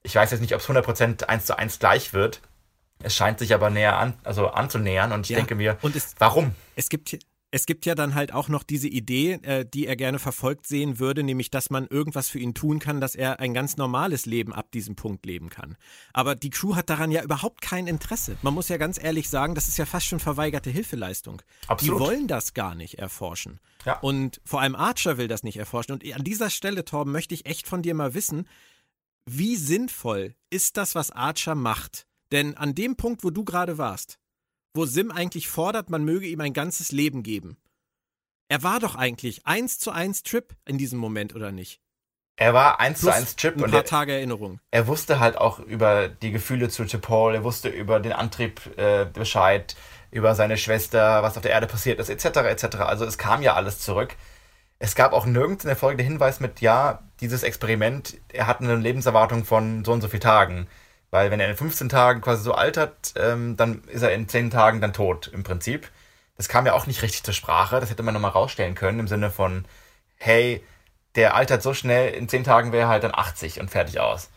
ich 0.02 0.14
weiß 0.14 0.30
jetzt 0.30 0.40
nicht, 0.40 0.54
ob 0.54 0.60
es 0.60 0.68
100% 0.68 1.24
eins 1.24 1.46
zu 1.46 1.58
eins 1.58 1.78
gleich 1.78 2.12
wird. 2.12 2.40
Es 3.02 3.14
scheint 3.14 3.40
sich 3.40 3.52
aber 3.52 3.68
näher 3.68 3.98
an, 3.98 4.14
also 4.22 4.48
anzunähern 4.48 5.12
und 5.12 5.22
ich 5.22 5.30
ja, 5.30 5.36
denke 5.36 5.54
mir, 5.54 5.76
es, 5.94 6.14
warum? 6.18 6.54
Es 6.76 6.88
gibt, 6.88 7.18
es 7.54 7.66
gibt 7.66 7.84
ja 7.84 7.94
dann 7.94 8.14
halt 8.14 8.32
auch 8.32 8.48
noch 8.48 8.62
diese 8.62 8.88
Idee, 8.88 9.34
äh, 9.42 9.66
die 9.66 9.86
er 9.86 9.94
gerne 9.94 10.18
verfolgt 10.18 10.66
sehen 10.66 10.98
würde, 10.98 11.22
nämlich, 11.22 11.50
dass 11.50 11.68
man 11.68 11.86
irgendwas 11.86 12.30
für 12.30 12.38
ihn 12.38 12.54
tun 12.54 12.78
kann, 12.78 13.00
dass 13.00 13.14
er 13.14 13.40
ein 13.40 13.52
ganz 13.52 13.76
normales 13.76 14.24
Leben 14.24 14.54
ab 14.54 14.72
diesem 14.72 14.96
Punkt 14.96 15.26
leben 15.26 15.50
kann. 15.50 15.76
Aber 16.14 16.34
die 16.34 16.48
Crew 16.48 16.74
hat 16.74 16.88
daran 16.88 17.10
ja 17.10 17.22
überhaupt 17.22 17.60
kein 17.60 17.86
Interesse. 17.86 18.38
Man 18.40 18.54
muss 18.54 18.70
ja 18.70 18.78
ganz 18.78 18.98
ehrlich 19.00 19.28
sagen, 19.28 19.54
das 19.54 19.68
ist 19.68 19.76
ja 19.76 19.84
fast 19.84 20.06
schon 20.06 20.18
verweigerte 20.18 20.70
Hilfeleistung. 20.70 21.42
Absolut. 21.66 22.00
Die 22.00 22.04
wollen 22.04 22.26
das 22.26 22.54
gar 22.54 22.74
nicht 22.74 22.98
erforschen. 22.98 23.60
Ja. 23.84 24.00
Und 24.00 24.40
vor 24.46 24.62
allem 24.62 24.74
Archer 24.74 25.18
will 25.18 25.28
das 25.28 25.42
nicht 25.42 25.58
erforschen. 25.58 25.92
Und 25.92 26.10
an 26.10 26.24
dieser 26.24 26.48
Stelle, 26.48 26.86
Torben, 26.86 27.12
möchte 27.12 27.34
ich 27.34 27.44
echt 27.44 27.68
von 27.68 27.82
dir 27.82 27.94
mal 27.94 28.14
wissen, 28.14 28.48
wie 29.26 29.56
sinnvoll 29.56 30.34
ist 30.48 30.78
das, 30.78 30.94
was 30.94 31.10
Archer 31.10 31.54
macht? 31.54 32.06
Denn 32.32 32.56
an 32.56 32.74
dem 32.74 32.96
Punkt, 32.96 33.24
wo 33.24 33.30
du 33.30 33.44
gerade 33.44 33.76
warst, 33.76 34.18
wo 34.74 34.86
Sim 34.86 35.10
eigentlich 35.10 35.48
fordert, 35.48 35.90
man 35.90 36.04
möge 36.04 36.26
ihm 36.26 36.40
ein 36.40 36.52
ganzes 36.52 36.92
Leben 36.92 37.22
geben. 37.22 37.56
Er 38.48 38.62
war 38.62 38.80
doch 38.80 38.96
eigentlich 38.96 39.46
eins 39.46 39.78
zu 39.78 39.90
eins 39.90 40.22
Trip 40.22 40.54
in 40.66 40.78
diesem 40.78 40.98
Moment, 40.98 41.34
oder 41.34 41.52
nicht? 41.52 41.80
Er 42.36 42.54
war 42.54 42.80
eins 42.80 43.00
Plus 43.00 43.12
zu 43.12 43.18
eins 43.18 43.36
Trip 43.36 43.56
ein 43.56 43.64
und 43.64 43.70
paar 43.70 43.80
er, 43.80 43.84
Tage 43.84 44.12
Erinnerung. 44.12 44.60
Er 44.70 44.86
wusste 44.86 45.20
halt 45.20 45.36
auch 45.36 45.58
über 45.58 46.08
die 46.08 46.32
Gefühle 46.32 46.68
zu 46.68 46.84
Paul, 46.98 47.34
er 47.34 47.44
wusste 47.44 47.68
über 47.68 48.00
den 48.00 48.12
Antrieb 48.12 48.60
äh, 48.78 49.04
Bescheid, 49.04 49.76
über 50.10 50.34
seine 50.34 50.56
Schwester, 50.56 51.22
was 51.22 51.36
auf 51.36 51.42
der 51.42 51.52
Erde 51.52 51.66
passiert 51.66 52.00
ist, 52.00 52.08
etc. 52.08 52.38
etc. 52.38 52.76
Also 52.78 53.04
es 53.04 53.18
kam 53.18 53.42
ja 53.42 53.54
alles 53.54 53.78
zurück. 53.80 54.16
Es 54.78 54.94
gab 54.94 55.12
auch 55.12 55.26
nirgends 55.26 55.64
in 55.64 55.68
der 55.68 55.76
Folge 55.76 55.98
den 55.98 56.06
Hinweis 56.06 56.40
mit, 56.40 56.60
ja, 56.60 57.02
dieses 57.20 57.44
Experiment, 57.44 58.18
er 58.32 58.48
hat 58.48 58.60
eine 58.60 58.76
Lebenserwartung 58.76 59.44
von 59.44 59.84
so 59.84 59.92
und 59.92 60.00
so 60.00 60.08
vielen 60.08 60.22
Tagen. 60.22 60.66
Weil 61.12 61.30
wenn 61.30 61.40
er 61.40 61.50
in 61.50 61.56
15 61.56 61.90
Tagen 61.90 62.22
quasi 62.22 62.42
so 62.42 62.54
altert, 62.54 63.12
ähm, 63.16 63.56
dann 63.56 63.84
ist 63.84 64.02
er 64.02 64.12
in 64.12 64.28
10 64.28 64.50
Tagen 64.50 64.80
dann 64.80 64.94
tot 64.94 65.30
im 65.32 65.44
Prinzip. 65.44 65.90
Das 66.38 66.48
kam 66.48 66.64
ja 66.64 66.72
auch 66.72 66.86
nicht 66.86 67.02
richtig 67.02 67.22
zur 67.22 67.34
Sprache. 67.34 67.78
Das 67.80 67.90
hätte 67.90 68.02
man 68.02 68.14
nochmal 68.14 68.30
rausstellen 68.30 68.74
können 68.74 68.98
im 68.98 69.08
Sinne 69.08 69.30
von, 69.30 69.66
hey, 70.16 70.64
der 71.14 71.36
altert 71.36 71.62
so 71.62 71.74
schnell, 71.74 72.14
in 72.14 72.30
10 72.30 72.44
Tagen 72.44 72.72
wäre 72.72 72.84
er 72.84 72.88
halt 72.88 73.04
dann 73.04 73.14
80 73.14 73.60
und 73.60 73.70
fertig 73.70 74.00
aus. 74.00 74.30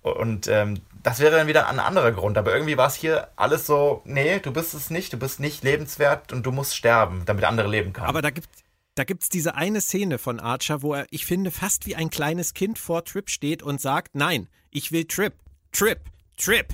Und 0.00 0.48
ähm, 0.48 0.80
das 1.02 1.20
wäre 1.20 1.36
dann 1.36 1.46
wieder 1.46 1.68
ein 1.68 1.78
anderer 1.78 2.12
Grund. 2.12 2.38
Aber 2.38 2.54
irgendwie 2.54 2.78
war 2.78 2.86
es 2.86 2.94
hier 2.94 3.28
alles 3.36 3.66
so, 3.66 4.00
nee, 4.06 4.38
du 4.38 4.54
bist 4.54 4.72
es 4.72 4.88
nicht, 4.88 5.12
du 5.12 5.18
bist 5.18 5.38
nicht 5.38 5.62
lebenswert 5.62 6.32
und 6.32 6.46
du 6.46 6.50
musst 6.50 6.74
sterben, 6.74 7.24
damit 7.26 7.44
andere 7.44 7.68
leben 7.68 7.92
können. 7.92 8.06
Aber 8.06 8.22
da 8.22 8.30
gibt 8.30 8.48
da 8.94 9.04
gibt's 9.04 9.28
diese 9.28 9.54
eine 9.54 9.80
Szene 9.80 10.18
von 10.18 10.40
Archer, 10.40 10.82
wo 10.82 10.94
er, 10.94 11.06
ich 11.10 11.24
finde, 11.24 11.50
fast 11.50 11.86
wie 11.86 11.94
ein 11.94 12.10
kleines 12.10 12.54
Kind 12.54 12.78
vor 12.78 13.04
Trip 13.04 13.30
steht 13.30 13.62
und 13.62 13.80
sagt, 13.80 14.14
nein, 14.14 14.48
ich 14.70 14.92
will 14.92 15.04
Trip. 15.04 15.32
Trip, 15.72 16.00
Trip. 16.36 16.66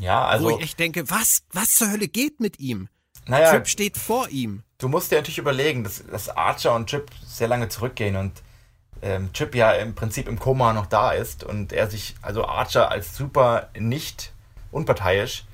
Ja, 0.00 0.26
also. 0.26 0.46
Wo 0.46 0.58
ich 0.58 0.64
echt 0.64 0.78
denke, 0.78 1.10
was, 1.10 1.42
was 1.52 1.74
zur 1.74 1.90
Hölle 1.90 2.08
geht 2.08 2.40
mit 2.40 2.60
ihm? 2.60 2.88
Naja, 3.26 3.50
Trip 3.50 3.68
steht 3.68 3.98
vor 3.98 4.28
ihm. 4.28 4.62
Du 4.78 4.88
musst 4.88 5.10
dir 5.10 5.16
natürlich 5.16 5.38
überlegen, 5.38 5.84
dass, 5.84 6.06
dass 6.06 6.28
Archer 6.28 6.74
und 6.74 6.88
Trip 6.88 7.10
sehr 7.26 7.48
lange 7.48 7.68
zurückgehen 7.68 8.16
und 8.16 8.42
ähm, 9.02 9.32
Trip 9.32 9.54
ja 9.54 9.72
im 9.72 9.94
Prinzip 9.94 10.28
im 10.28 10.38
Koma 10.38 10.72
noch 10.72 10.86
da 10.86 11.12
ist 11.12 11.44
und 11.44 11.72
er 11.72 11.88
sich, 11.88 12.14
also 12.22 12.46
Archer 12.46 12.90
als 12.90 13.16
super 13.16 13.70
nicht 13.78 14.32
unparteiisch, 14.70 15.44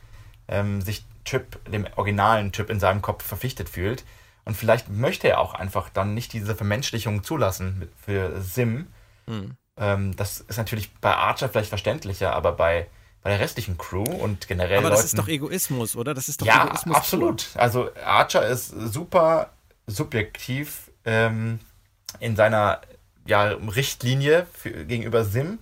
ähm, 0.49 0.81
sich 0.81 1.05
Trip, 1.25 1.59
dem 1.71 1.87
originalen 1.97 2.53
Trip 2.53 2.69
in 2.71 2.81
seinem 2.81 3.03
Kopf 3.03 3.25
verpflichtet 3.25 3.69
fühlt. 3.69 4.05
Und 4.45 4.57
vielleicht 4.57 4.91
möchte 4.91 5.29
er 5.29 5.41
auch 5.41 5.55
einfach 5.55 5.89
dann 5.89 6.13
nicht 6.13 6.35
diese 6.35 6.55
Vermenschlichung 6.55 7.25
zulassen 7.25 7.89
für 7.97 8.43
Sim. 8.43 8.89
Hm. 9.27 9.57
Ähm, 9.77 10.15
das 10.17 10.41
ist 10.41 10.57
natürlich 10.57 10.93
bei 10.95 11.15
Archer 11.15 11.49
vielleicht 11.49 11.69
verständlicher, 11.69 12.33
aber 12.33 12.53
bei, 12.53 12.89
bei 13.23 13.31
der 13.31 13.41
restlichen 13.41 13.77
Crew 13.77 14.05
und 14.05 14.47
generell. 14.47 14.79
Aber 14.79 14.91
das 14.91 15.01
Leuten, 15.01 15.07
ist 15.07 15.19
doch 15.19 15.29
Egoismus, 15.29 15.97
oder? 15.97 16.15
Das 16.15 16.29
ist 16.29 16.41
doch 16.41 16.47
ja, 16.47 16.67
Egoismus. 16.67 16.97
Absolut. 16.97 17.53
Pur. 17.53 17.63
Also 17.63 17.91
Archer 18.05 18.47
ist 18.47 18.69
super 18.69 19.51
subjektiv 19.87 20.91
ähm, 21.05 21.59
in 22.21 22.37
seiner 22.37 22.81
ja, 23.27 23.45
Richtlinie 23.45 24.47
für, 24.53 24.85
gegenüber 24.85 25.25
Sim. 25.25 25.59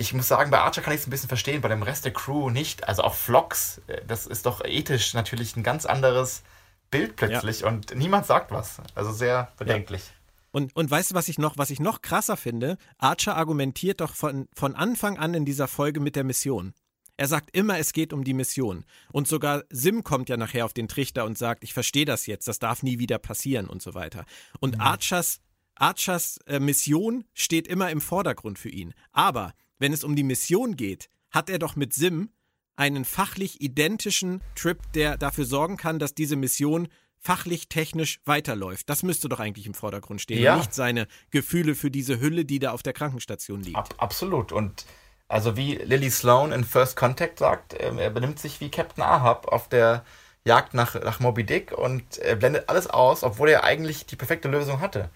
Ich 0.00 0.14
muss 0.14 0.28
sagen, 0.28 0.50
bei 0.50 0.58
Archer 0.58 0.80
kann 0.80 0.94
ich 0.94 1.00
es 1.00 1.06
ein 1.06 1.10
bisschen 1.10 1.28
verstehen, 1.28 1.60
bei 1.60 1.68
dem 1.68 1.82
Rest 1.82 2.04
der 2.04 2.12
Crew 2.12 2.50
nicht. 2.50 2.86
Also 2.86 3.02
auch 3.02 3.14
Vlogs, 3.14 3.80
äh, 3.86 4.02
das 4.06 4.26
ist 4.26 4.46
doch 4.46 4.64
ethisch 4.64 5.14
natürlich 5.14 5.56
ein 5.56 5.62
ganz 5.62 5.86
anderes 5.86 6.42
Bild 6.90 7.16
plötzlich 7.16 7.60
ja. 7.60 7.68
und 7.68 7.94
niemand 7.94 8.26
sagt 8.26 8.50
was. 8.50 8.80
Also 8.94 9.12
sehr 9.12 9.52
bedenklich. 9.56 10.02
Ja. 10.06 10.17
Und, 10.50 10.74
und 10.74 10.90
weißt 10.90 11.10
du, 11.10 11.14
was 11.14 11.28
ich 11.28 11.38
noch, 11.38 11.58
was 11.58 11.70
ich 11.70 11.80
noch 11.80 12.02
krasser 12.02 12.36
finde? 12.36 12.78
Archer 12.96 13.36
argumentiert 13.36 14.00
doch 14.00 14.14
von, 14.14 14.48
von 14.54 14.74
Anfang 14.74 15.18
an 15.18 15.34
in 15.34 15.44
dieser 15.44 15.68
Folge 15.68 16.00
mit 16.00 16.16
der 16.16 16.24
Mission. 16.24 16.72
Er 17.16 17.26
sagt 17.26 17.54
immer, 17.54 17.78
es 17.78 17.92
geht 17.92 18.12
um 18.12 18.22
die 18.22 18.32
Mission. 18.32 18.84
Und 19.12 19.26
sogar 19.26 19.64
Sim 19.70 20.04
kommt 20.04 20.28
ja 20.28 20.36
nachher 20.36 20.64
auf 20.64 20.72
den 20.72 20.86
Trichter 20.86 21.24
und 21.24 21.36
sagt, 21.36 21.64
ich 21.64 21.74
verstehe 21.74 22.04
das 22.04 22.26
jetzt, 22.26 22.46
das 22.46 22.60
darf 22.60 22.82
nie 22.82 22.98
wieder 23.00 23.18
passieren 23.18 23.66
und 23.66 23.82
so 23.82 23.94
weiter. 23.94 24.24
Und 24.60 24.76
mhm. 24.76 24.80
Archers, 24.80 25.40
Archers 25.74 26.38
äh, 26.46 26.60
Mission 26.60 27.24
steht 27.34 27.66
immer 27.66 27.90
im 27.90 28.00
Vordergrund 28.00 28.58
für 28.58 28.68
ihn. 28.68 28.94
Aber 29.10 29.52
wenn 29.78 29.92
es 29.92 30.04
um 30.04 30.14
die 30.14 30.22
Mission 30.22 30.76
geht, 30.76 31.10
hat 31.30 31.50
er 31.50 31.58
doch 31.58 31.74
mit 31.74 31.92
Sim 31.92 32.30
einen 32.76 33.04
fachlich 33.04 33.60
identischen 33.60 34.40
Trip, 34.54 34.78
der 34.94 35.18
dafür 35.18 35.44
sorgen 35.44 35.76
kann, 35.76 35.98
dass 35.98 36.14
diese 36.14 36.36
Mission 36.36 36.86
fachlich, 37.20 37.68
technisch 37.68 38.20
weiterläuft. 38.24 38.88
Das 38.88 39.02
müsste 39.02 39.28
doch 39.28 39.40
eigentlich 39.40 39.66
im 39.66 39.74
Vordergrund 39.74 40.20
stehen. 40.20 40.42
Ja. 40.42 40.56
nicht 40.56 40.74
seine 40.74 41.06
Gefühle 41.30 41.74
für 41.74 41.90
diese 41.90 42.20
Hülle, 42.20 42.44
die 42.44 42.58
da 42.58 42.72
auf 42.72 42.82
der 42.82 42.92
Krankenstation 42.92 43.62
liegt. 43.62 43.76
Ab, 43.76 43.94
absolut. 43.98 44.52
Und 44.52 44.86
also 45.28 45.56
wie 45.56 45.74
Lily 45.74 46.10
Sloan 46.10 46.52
in 46.52 46.64
First 46.64 46.96
Contact 46.96 47.38
sagt, 47.38 47.74
ähm, 47.78 47.98
er 47.98 48.10
benimmt 48.10 48.38
sich 48.38 48.60
wie 48.60 48.70
Captain 48.70 49.04
Ahab 49.04 49.48
auf 49.48 49.68
der 49.68 50.04
Jagd 50.44 50.72
nach, 50.72 50.94
nach 50.94 51.20
Moby 51.20 51.44
Dick 51.44 51.72
und 51.72 52.18
er 52.18 52.36
blendet 52.36 52.68
alles 52.68 52.86
aus, 52.86 53.22
obwohl 53.22 53.50
er 53.50 53.64
eigentlich 53.64 54.06
die 54.06 54.16
perfekte 54.16 54.48
Lösung 54.48 54.80
hatte. 54.80 55.10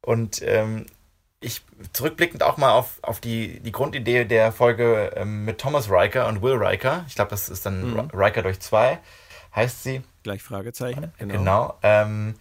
Und 0.00 0.40
ähm, 0.42 0.86
ich 1.40 1.62
zurückblickend 1.92 2.42
auch 2.42 2.56
mal 2.56 2.72
auf, 2.72 2.98
auf 3.02 3.20
die, 3.20 3.60
die 3.60 3.72
Grundidee 3.72 4.24
der 4.24 4.52
Folge 4.52 5.12
ähm, 5.16 5.44
mit 5.44 5.58
Thomas 5.58 5.90
Riker 5.90 6.28
und 6.28 6.40
Will 6.40 6.54
Riker. 6.54 7.04
Ich 7.08 7.14
glaube, 7.14 7.30
das 7.30 7.48
ist 7.48 7.66
dann 7.66 7.92
mhm. 7.92 8.10
Riker 8.14 8.42
durch 8.42 8.60
zwei, 8.60 9.00
heißt 9.54 9.82
sie. 9.82 10.02
Gleich 10.22 10.42
Fragezeichen. 10.42 11.12
Genau. 11.18 11.34
genau 11.34 11.78
ähm, 11.82 12.34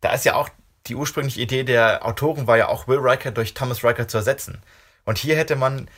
da 0.00 0.12
ist 0.12 0.24
ja 0.24 0.34
auch 0.34 0.48
die 0.86 0.94
ursprüngliche 0.94 1.40
Idee 1.40 1.64
der 1.64 2.04
Autoren 2.04 2.46
war 2.46 2.58
ja 2.58 2.68
auch 2.68 2.86
Will 2.88 2.98
Riker 2.98 3.30
durch 3.30 3.54
Thomas 3.54 3.82
Riker 3.82 4.06
zu 4.06 4.18
ersetzen. 4.18 4.62
Und 5.04 5.18
hier 5.18 5.36
hätte 5.36 5.56
man 5.56 5.88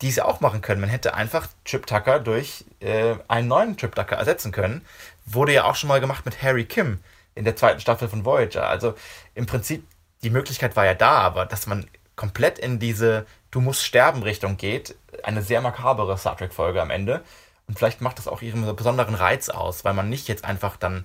diese 0.00 0.24
auch 0.24 0.40
machen 0.40 0.62
können. 0.62 0.80
Man 0.80 0.90
hätte 0.90 1.14
einfach 1.14 1.48
Chip 1.64 1.86
Tucker 1.86 2.20
durch 2.20 2.64
äh, 2.80 3.16
einen 3.28 3.48
neuen 3.48 3.76
Chip 3.76 3.94
Tucker 3.94 4.16
ersetzen 4.16 4.50
können. 4.50 4.82
Wurde 5.26 5.52
ja 5.52 5.64
auch 5.64 5.74
schon 5.74 5.88
mal 5.88 6.00
gemacht 6.00 6.24
mit 6.24 6.42
Harry 6.42 6.64
Kim 6.64 7.00
in 7.34 7.44
der 7.44 7.56
zweiten 7.56 7.80
Staffel 7.80 8.08
von 8.08 8.24
Voyager. 8.24 8.66
Also 8.66 8.94
im 9.34 9.46
Prinzip, 9.46 9.86
die 10.22 10.30
Möglichkeit 10.30 10.74
war 10.76 10.86
ja 10.86 10.94
da, 10.94 11.18
aber 11.18 11.44
dass 11.44 11.66
man 11.66 11.86
komplett 12.16 12.58
in 12.58 12.78
diese 12.78 13.26
Du 13.50 13.60
musst 13.60 13.84
sterben 13.84 14.22
Richtung 14.22 14.56
geht, 14.56 14.94
eine 15.24 15.42
sehr 15.42 15.60
makabere 15.60 16.16
Star 16.16 16.36
Trek-Folge 16.36 16.80
am 16.80 16.90
Ende. 16.90 17.24
Und 17.70 17.78
vielleicht 17.78 18.00
macht 18.00 18.18
das 18.18 18.26
auch 18.26 18.42
ihren 18.42 18.74
besonderen 18.74 19.14
Reiz 19.14 19.48
aus, 19.48 19.84
weil 19.84 19.94
man 19.94 20.08
nicht 20.08 20.26
jetzt 20.26 20.44
einfach 20.44 20.76
dann 20.76 21.04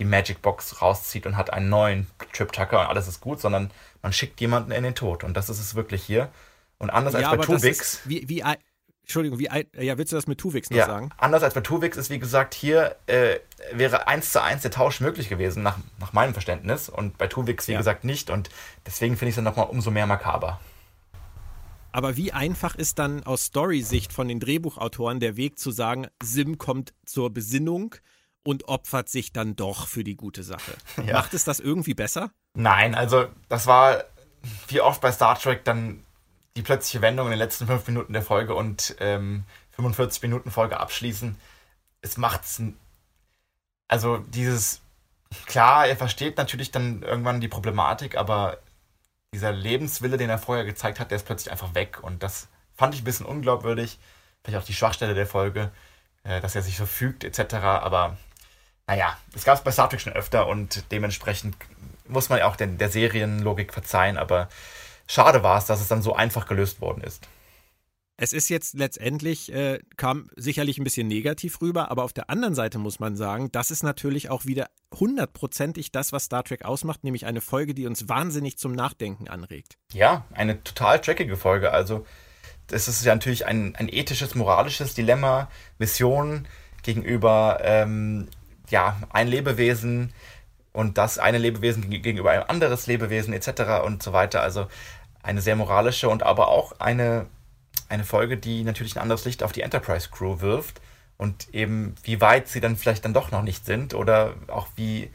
die 0.00 0.04
Magic 0.04 0.42
Box 0.42 0.82
rauszieht 0.82 1.24
und 1.24 1.36
hat 1.36 1.52
einen 1.52 1.68
neuen 1.68 2.08
Trip 2.32 2.50
Tucker 2.50 2.80
und 2.80 2.86
alles 2.86 3.06
ist 3.06 3.20
gut, 3.20 3.40
sondern 3.40 3.70
man 4.02 4.12
schickt 4.12 4.40
jemanden 4.40 4.72
in 4.72 4.82
den 4.82 4.96
Tod. 4.96 5.22
Und 5.22 5.36
das 5.36 5.48
ist 5.48 5.60
es 5.60 5.76
wirklich 5.76 6.02
hier. 6.02 6.28
Und 6.78 6.90
anders 6.90 7.14
ja, 7.14 7.30
als 7.30 7.38
bei 7.38 7.44
Tuvix. 7.46 8.00
Wie, 8.06 8.28
wie, 8.28 8.42
Entschuldigung, 9.02 9.38
wie, 9.38 9.44
ja, 9.44 9.98
willst 9.98 10.10
du 10.10 10.16
das 10.16 10.26
mit 10.26 10.38
Tuvix 10.38 10.68
noch 10.70 10.78
ja, 10.78 10.86
sagen? 10.86 11.10
Anders 11.16 11.44
als 11.44 11.54
bei 11.54 11.60
Tuvix 11.60 11.96
ist, 11.96 12.10
wie 12.10 12.18
gesagt, 12.18 12.54
hier 12.54 12.96
äh, 13.06 13.36
wäre 13.70 14.08
eins 14.08 14.32
zu 14.32 14.42
eins 14.42 14.62
der 14.62 14.72
Tausch 14.72 15.00
möglich 15.00 15.28
gewesen, 15.28 15.62
nach, 15.62 15.78
nach 16.00 16.12
meinem 16.12 16.32
Verständnis. 16.32 16.88
Und 16.88 17.18
bei 17.18 17.28
Tuvix, 17.28 17.68
wie 17.68 17.72
ja. 17.72 17.78
gesagt, 17.78 18.02
nicht. 18.02 18.30
Und 18.30 18.50
deswegen 18.84 19.16
finde 19.16 19.28
ich 19.28 19.34
es 19.34 19.36
dann 19.36 19.44
nochmal 19.44 19.68
umso 19.68 19.92
mehr 19.92 20.08
makaber. 20.08 20.58
Aber 21.92 22.16
wie 22.16 22.32
einfach 22.32 22.74
ist 22.74 22.98
dann 22.98 23.24
aus 23.24 23.46
Story-Sicht 23.46 24.12
von 24.12 24.28
den 24.28 24.40
Drehbuchautoren 24.40 25.20
der 25.20 25.36
Weg 25.36 25.58
zu 25.58 25.70
sagen, 25.70 26.06
Sim 26.22 26.58
kommt 26.58 26.94
zur 27.04 27.30
Besinnung 27.32 27.96
und 28.42 28.68
opfert 28.68 29.08
sich 29.08 29.32
dann 29.32 29.56
doch 29.56 29.86
für 29.86 30.04
die 30.04 30.16
gute 30.16 30.42
Sache? 30.42 30.72
Ja. 31.04 31.14
Macht 31.14 31.34
es 31.34 31.44
das 31.44 31.60
irgendwie 31.60 31.94
besser? 31.94 32.30
Nein, 32.54 32.94
also 32.94 33.26
das 33.48 33.66
war 33.66 34.04
wie 34.68 34.80
oft 34.80 35.00
bei 35.00 35.12
Star 35.12 35.38
Trek 35.38 35.64
dann 35.64 36.04
die 36.56 36.62
plötzliche 36.62 37.02
Wendung 37.02 37.26
in 37.26 37.30
den 37.30 37.38
letzten 37.38 37.66
fünf 37.66 37.86
Minuten 37.86 38.12
der 38.12 38.22
Folge 38.22 38.54
und 38.54 38.96
ähm, 39.00 39.44
45 39.72 40.22
Minuten 40.22 40.50
Folge 40.50 40.78
abschließen. 40.78 41.36
Es 42.02 42.16
macht's. 42.16 42.62
Also 43.88 44.18
dieses, 44.18 44.80
klar, 45.46 45.86
er 45.86 45.96
versteht 45.96 46.36
natürlich 46.36 46.70
dann 46.70 47.02
irgendwann 47.02 47.40
die 47.40 47.48
Problematik, 47.48 48.16
aber 48.16 48.58
dieser 49.34 49.52
Lebenswille, 49.52 50.16
den 50.16 50.30
er 50.30 50.38
vorher 50.38 50.64
gezeigt 50.64 51.00
hat, 51.00 51.10
der 51.10 51.16
ist 51.16 51.26
plötzlich 51.26 51.50
einfach 51.50 51.74
weg. 51.74 52.02
Und 52.02 52.22
das 52.22 52.48
fand 52.74 52.94
ich 52.94 53.02
ein 53.02 53.04
bisschen 53.04 53.26
unglaubwürdig. 53.26 53.98
Vielleicht 54.42 54.62
auch 54.62 54.66
die 54.66 54.74
Schwachstelle 54.74 55.14
der 55.14 55.26
Folge. 55.26 55.70
äh, 56.24 56.40
dass 56.40 56.54
er 56.54 56.62
sich 56.62 56.76
so 56.76 56.86
fügt, 56.86 57.24
etc. 57.24 57.54
Aber 57.54 58.16
naja, 58.86 59.16
es 59.34 59.44
gab 59.44 59.56
es 59.56 59.64
bei 59.64 59.70
Star 59.72 59.88
Trek 59.88 60.00
schon 60.00 60.12
öfter 60.12 60.46
und 60.46 60.90
dementsprechend 60.92 61.56
muss 62.08 62.28
man 62.28 62.40
ja 62.40 62.46
auch 62.46 62.56
den, 62.56 62.78
der 62.78 62.90
Serienlogik 62.90 63.72
verzeihen, 63.72 64.18
aber 64.18 64.48
schade 65.06 65.42
war 65.42 65.58
es, 65.58 65.66
dass 65.66 65.80
es 65.80 65.88
dann 65.88 66.02
so 66.02 66.14
einfach 66.14 66.46
gelöst 66.46 66.80
worden 66.80 67.02
ist. 67.02 67.26
Es 68.22 68.34
ist 68.34 68.50
jetzt 68.50 68.74
letztendlich, 68.74 69.50
äh, 69.50 69.78
kam 69.96 70.28
sicherlich 70.36 70.76
ein 70.76 70.84
bisschen 70.84 71.08
negativ 71.08 71.62
rüber, 71.62 71.90
aber 71.90 72.04
auf 72.04 72.12
der 72.12 72.28
anderen 72.28 72.54
Seite 72.54 72.76
muss 72.76 73.00
man 73.00 73.16
sagen, 73.16 73.50
das 73.50 73.70
ist 73.70 73.82
natürlich 73.82 74.28
auch 74.28 74.44
wieder 74.44 74.68
hundertprozentig 74.94 75.90
das, 75.90 76.12
was 76.12 76.24
Star 76.24 76.44
Trek 76.44 76.66
ausmacht, 76.66 77.02
nämlich 77.02 77.24
eine 77.24 77.40
Folge, 77.40 77.72
die 77.72 77.86
uns 77.86 78.10
wahnsinnig 78.10 78.58
zum 78.58 78.72
Nachdenken 78.72 79.28
anregt. 79.28 79.78
Ja, 79.94 80.26
eine 80.34 80.62
total 80.62 81.00
trackige 81.00 81.38
Folge. 81.38 81.72
Also, 81.72 82.04
das 82.66 82.88
ist 82.88 83.02
ja 83.06 83.14
natürlich 83.14 83.46
ein, 83.46 83.74
ein 83.76 83.88
ethisches, 83.88 84.34
moralisches 84.34 84.92
Dilemma, 84.92 85.48
Mission 85.78 86.46
gegenüber 86.82 87.60
ähm, 87.62 88.28
ja, 88.68 88.98
ein 89.14 89.28
Lebewesen 89.28 90.12
und 90.74 90.98
das 90.98 91.18
eine 91.18 91.38
Lebewesen 91.38 91.88
gegenüber 91.88 92.32
ein 92.32 92.42
anderes 92.42 92.86
Lebewesen 92.86 93.32
etc. 93.32 93.82
und 93.82 94.02
so 94.02 94.12
weiter. 94.12 94.42
Also 94.42 94.66
eine 95.22 95.40
sehr 95.40 95.56
moralische 95.56 96.10
und 96.10 96.22
aber 96.22 96.48
auch 96.48 96.78
eine 96.80 97.26
eine 97.90 98.04
Folge, 98.04 98.36
die 98.36 98.62
natürlich 98.64 98.96
ein 98.96 99.02
anderes 99.02 99.24
Licht 99.24 99.42
auf 99.42 99.52
die 99.52 99.62
Enterprise 99.62 100.08
Crew 100.10 100.40
wirft 100.40 100.80
und 101.18 101.52
eben 101.52 101.94
wie 102.04 102.20
weit 102.20 102.48
sie 102.48 102.60
dann 102.60 102.76
vielleicht 102.76 103.04
dann 103.04 103.12
doch 103.12 103.30
noch 103.30 103.42
nicht 103.42 103.66
sind 103.66 103.94
oder 103.94 104.34
auch 104.48 104.68
wie, 104.76 105.10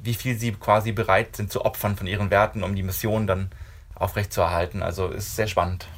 wie 0.00 0.14
viel 0.14 0.38
sie 0.38 0.52
quasi 0.52 0.92
bereit 0.92 1.36
sind 1.36 1.50
zu 1.50 1.64
opfern 1.64 1.96
von 1.96 2.06
ihren 2.06 2.30
Werten, 2.30 2.62
um 2.62 2.76
die 2.76 2.82
Mission 2.82 3.26
dann 3.26 3.50
aufrechtzuerhalten. 3.94 4.82
Also 4.82 5.08
ist 5.08 5.36
sehr 5.36 5.46
spannend. 5.46 5.88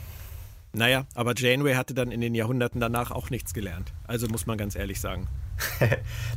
Naja, 0.73 1.05
aber 1.15 1.35
Janeway 1.37 1.75
hatte 1.75 1.95
dann 1.95 2.11
in 2.11 2.21
den 2.21 2.35
Jahrhunderten 2.35 2.81
danach 2.81 3.11
auch 3.11 3.31
nichts 3.31 3.55
gelernt. 3.55 3.93
Also 4.07 4.29
muss 4.29 4.47
man 4.47 4.57
ganz 4.57 4.77
ehrlich 4.77 5.01
sagen. 5.01 5.29
da 5.81 5.87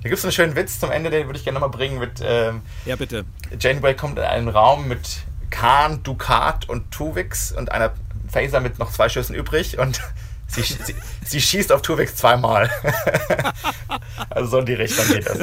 gibt 0.04 0.14
es 0.14 0.24
einen 0.24 0.32
schönen 0.32 0.56
Witz 0.56 0.80
zum 0.80 0.92
Ende, 0.92 1.10
den 1.10 1.28
würde 1.28 1.40
ich 1.40 1.44
gerne 1.44 1.60
nochmal 1.60 1.76
bringen 1.76 2.00
mit. 2.00 2.22
Ähm, 2.24 2.62
ja, 2.86 2.96
bitte. 2.96 3.26
Janeway 3.60 3.96
kommt 3.96 4.18
in 4.20 4.26
einen 4.26 4.48
Raum 4.48 4.88
mit 4.88 5.24
Khan, 5.50 6.04
Dukat 6.04 6.70
und 6.70 6.92
Tuvix 6.92 7.52
und 7.52 7.72
einer 7.72 7.94
Phaser 8.30 8.60
mit 8.60 8.80
noch 8.80 8.92
zwei 8.92 9.10
Schüssen 9.10 9.36
übrig 9.36 9.78
und 9.78 10.02
sie, 10.48 10.62
sie, 10.62 10.96
sie 11.26 11.42
schießt 11.42 11.72
auf 11.72 11.82
Tuvix 11.82 12.16
zweimal. 12.16 12.70
also 14.30 14.50
so 14.50 14.60
in 14.60 14.66
die 14.66 14.74
Richtung 14.74 15.08
geht 15.08 15.28
das. 15.28 15.40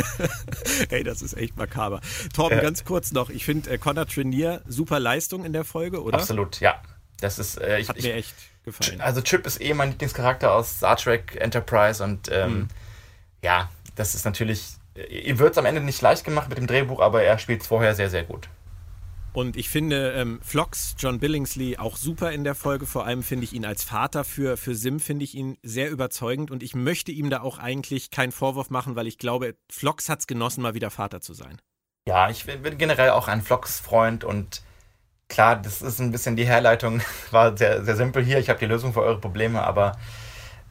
Ey, 0.90 1.04
das 1.04 1.22
ist 1.22 1.34
echt 1.34 1.56
makaber. 1.56 2.00
Torben, 2.34 2.58
ja. 2.58 2.62
ganz 2.62 2.84
kurz 2.84 3.12
noch. 3.12 3.30
Ich 3.30 3.44
finde 3.44 3.70
äh, 3.70 3.78
Connor 3.78 4.06
Trainier 4.06 4.62
super 4.66 5.00
Leistung 5.00 5.44
in 5.44 5.52
der 5.52 5.64
Folge, 5.64 6.02
oder? 6.02 6.18
Absolut, 6.18 6.60
ja. 6.60 6.80
Das 7.20 7.38
ist, 7.38 7.60
äh, 7.60 7.78
ich, 7.78 7.88
Hat 7.88 8.02
mir 8.02 8.14
echt 8.14 8.34
gefallen. 8.64 9.00
Also 9.00 9.20
Chip 9.20 9.46
ist 9.46 9.60
eh 9.60 9.74
mein 9.74 9.90
Lieblingscharakter 9.90 10.52
aus 10.52 10.78
Star 10.78 10.96
Trek 10.96 11.36
Enterprise 11.36 12.02
und 12.02 12.28
ähm, 12.30 12.50
hm. 12.50 12.68
ja, 13.42 13.70
das 13.94 14.14
ist 14.14 14.24
natürlich, 14.24 14.74
ihm 15.08 15.38
wird 15.38 15.52
es 15.52 15.58
am 15.58 15.66
Ende 15.66 15.80
nicht 15.80 16.00
leicht 16.02 16.24
gemacht 16.24 16.48
mit 16.48 16.58
dem 16.58 16.66
Drehbuch, 16.66 17.00
aber 17.00 17.22
er 17.22 17.38
spielt 17.38 17.62
es 17.62 17.66
vorher 17.66 17.94
sehr, 17.94 18.10
sehr 18.10 18.24
gut. 18.24 18.48
Und 19.34 19.56
ich 19.56 19.68
finde 19.68 20.12
ähm, 20.12 20.38
Flox, 20.42 20.94
John 20.96 21.18
Billingsley, 21.18 21.76
auch 21.76 21.96
super 21.96 22.30
in 22.30 22.44
der 22.44 22.54
Folge. 22.54 22.86
Vor 22.86 23.04
allem 23.04 23.24
finde 23.24 23.42
ich 23.42 23.52
ihn 23.52 23.64
als 23.64 23.82
Vater 23.82 24.22
für, 24.22 24.56
für 24.56 24.76
Sim, 24.76 25.00
finde 25.00 25.24
ich 25.24 25.34
ihn 25.34 25.58
sehr 25.64 25.90
überzeugend. 25.90 26.52
Und 26.52 26.62
ich 26.62 26.76
möchte 26.76 27.10
ihm 27.10 27.30
da 27.30 27.40
auch 27.40 27.58
eigentlich 27.58 28.12
keinen 28.12 28.30
Vorwurf 28.30 28.70
machen, 28.70 28.94
weil 28.94 29.08
ich 29.08 29.18
glaube, 29.18 29.56
Flox 29.68 30.08
hat 30.08 30.20
es 30.20 30.28
genossen, 30.28 30.62
mal 30.62 30.74
wieder 30.74 30.92
Vater 30.92 31.20
zu 31.20 31.34
sein. 31.34 31.60
Ja, 32.06 32.30
ich 32.30 32.44
bin 32.44 32.78
generell 32.78 33.10
auch 33.10 33.26
ein 33.26 33.42
Flox-Freund 33.42 34.22
und 34.22 34.62
klar, 35.28 35.56
das 35.56 35.82
ist 35.82 35.98
ein 35.98 36.12
bisschen 36.12 36.36
die 36.36 36.46
Herleitung, 36.46 37.02
war 37.32 37.56
sehr, 37.56 37.84
sehr 37.84 37.96
simpel 37.96 38.22
hier. 38.24 38.38
Ich 38.38 38.50
habe 38.50 38.60
die 38.60 38.66
Lösung 38.66 38.92
für 38.92 39.02
eure 39.02 39.18
Probleme, 39.18 39.64
aber 39.64 39.98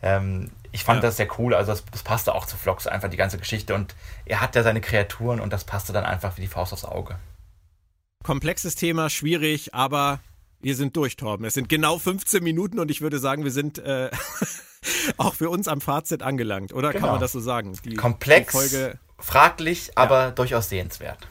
ähm, 0.01 0.51
ich 0.72 0.86
fand 0.86 1.03
ja. 1.03 1.10
das 1.10 1.17
sehr 1.17 1.27
cool. 1.38 1.53
Also, 1.53 1.74
das, 1.74 1.84
das 1.91 2.03
passte 2.03 2.34
auch 2.34 2.46
zu 2.46 2.55
Flox, 2.55 2.88
einfach 2.88 3.10
die 3.10 3.17
ganze 3.17 3.38
Geschichte. 3.38 3.75
Und 3.75 3.93
er 4.24 4.39
hat 4.39 4.55
ja 4.55 4.63
seine 4.63 4.79
Kreaturen 4.79 5.41
und 5.41 5.51
das 5.51 5.65
passte 5.65 5.91
dann 5.91 6.05
einfach 6.05 6.38
wie 6.38 6.41
die 6.41 6.48
Faust 6.48 6.72
aufs 6.72 6.86
Auge. 6.86 7.17
Komplexes 8.24 8.75
Thema, 8.75 9.10
schwierig, 9.10 9.74
aber 9.74 10.20
wir 10.62 10.75
sind 10.75 10.95
durch, 10.95 11.17
Torben. 11.17 11.45
Es 11.45 11.54
sind 11.54 11.69
genau 11.69 12.00
15 12.00 12.43
Minuten 12.43 12.80
und 12.80 12.89
ich 12.89 13.02
würde 13.02 13.19
sagen, 13.19 13.43
wir 13.43 13.52
sind 13.52 13.80
äh, 13.80 14.10
auch 15.17 15.36
für 15.36 15.50
uns 15.50 15.67
am 15.67 15.82
Fazit 15.82 16.24
angelangt, 16.24 16.74
oder? 16.74 16.91
Genau. 16.91 17.02
Kann 17.02 17.12
man 17.12 17.19
das 17.19 17.34
so 17.34 17.39
sagen? 17.39 17.78
Die, 17.84 17.95
Komplex, 17.95 18.54
die 18.54 18.58
Folge, 18.58 19.00
fraglich, 19.19 19.98
aber 19.98 20.19
ja. 20.19 20.32
durchaus 20.32 20.69
sehenswert. 20.69 21.28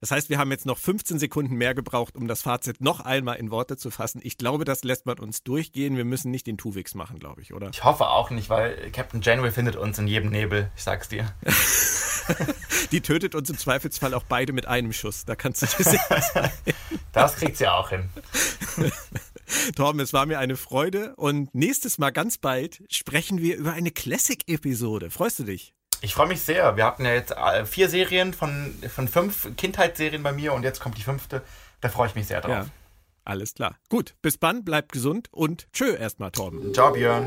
Das 0.00 0.10
heißt, 0.10 0.30
wir 0.30 0.38
haben 0.38 0.50
jetzt 0.50 0.66
noch 0.66 0.78
15 0.78 1.18
Sekunden 1.18 1.56
mehr 1.56 1.74
gebraucht, 1.74 2.16
um 2.16 2.28
das 2.28 2.42
Fazit 2.42 2.80
noch 2.80 3.00
einmal 3.00 3.36
in 3.36 3.50
Worte 3.50 3.76
zu 3.76 3.90
fassen. 3.90 4.20
Ich 4.22 4.38
glaube, 4.38 4.64
das 4.64 4.84
lässt 4.84 5.06
man 5.06 5.18
uns 5.18 5.42
durchgehen. 5.42 5.96
Wir 5.96 6.04
müssen 6.04 6.30
nicht 6.30 6.46
den 6.46 6.56
Tuwix 6.56 6.94
machen, 6.94 7.18
glaube 7.18 7.42
ich, 7.42 7.52
oder? 7.52 7.70
Ich 7.70 7.84
hoffe 7.84 8.08
auch 8.08 8.30
nicht, 8.30 8.48
weil 8.48 8.90
Captain 8.92 9.20
Janeway 9.22 9.50
findet 9.50 9.76
uns 9.76 9.98
in 9.98 10.06
jedem 10.06 10.30
Nebel. 10.30 10.70
Ich 10.76 10.84
sag's 10.84 11.08
dir. 11.08 11.32
Die 12.92 13.00
tötet 13.00 13.34
uns 13.34 13.50
im 13.50 13.58
Zweifelsfall 13.58 14.14
auch 14.14 14.24
beide 14.24 14.52
mit 14.52 14.66
einem 14.66 14.92
Schuss. 14.92 15.24
Da 15.24 15.36
kannst 15.36 15.62
du 15.62 15.66
dir 15.66 15.84
sicher 15.84 16.22
sein. 16.34 16.50
Das 17.12 17.36
kriegt 17.36 17.56
sie 17.56 17.68
auch 17.68 17.90
hin. 17.90 18.08
Torben, 19.76 20.00
es 20.00 20.12
war 20.12 20.26
mir 20.26 20.38
eine 20.38 20.56
Freude 20.56 21.14
und 21.16 21.54
nächstes 21.54 21.98
Mal 21.98 22.10
ganz 22.10 22.38
bald 22.38 22.82
sprechen 22.90 23.40
wir 23.40 23.56
über 23.56 23.72
eine 23.72 23.90
Classic-Episode. 23.90 25.10
Freust 25.10 25.38
du 25.38 25.44
dich? 25.44 25.74
Ich 26.00 26.14
freue 26.14 26.28
mich 26.28 26.42
sehr. 26.42 26.76
Wir 26.76 26.84
hatten 26.84 27.04
ja 27.04 27.12
jetzt 27.12 27.32
äh, 27.32 27.64
vier 27.66 27.88
Serien 27.88 28.32
von, 28.32 28.74
von 28.88 29.08
fünf 29.08 29.48
Kindheitsserien 29.56 30.22
bei 30.22 30.32
mir 30.32 30.52
und 30.52 30.62
jetzt 30.62 30.80
kommt 30.80 30.96
die 30.98 31.02
fünfte. 31.02 31.42
Da 31.80 31.88
freue 31.88 32.08
ich 32.08 32.14
mich 32.14 32.26
sehr 32.26 32.40
drauf. 32.40 32.50
Ja, 32.50 32.66
alles 33.24 33.54
klar. 33.54 33.78
Gut, 33.88 34.14
bis 34.22 34.38
dann, 34.38 34.64
bleibt 34.64 34.92
gesund 34.92 35.28
und 35.32 35.66
tschö 35.72 35.94
erstmal, 35.96 36.30
Torben. 36.30 36.72
Ciao, 36.72 36.92
Björn. 36.92 37.26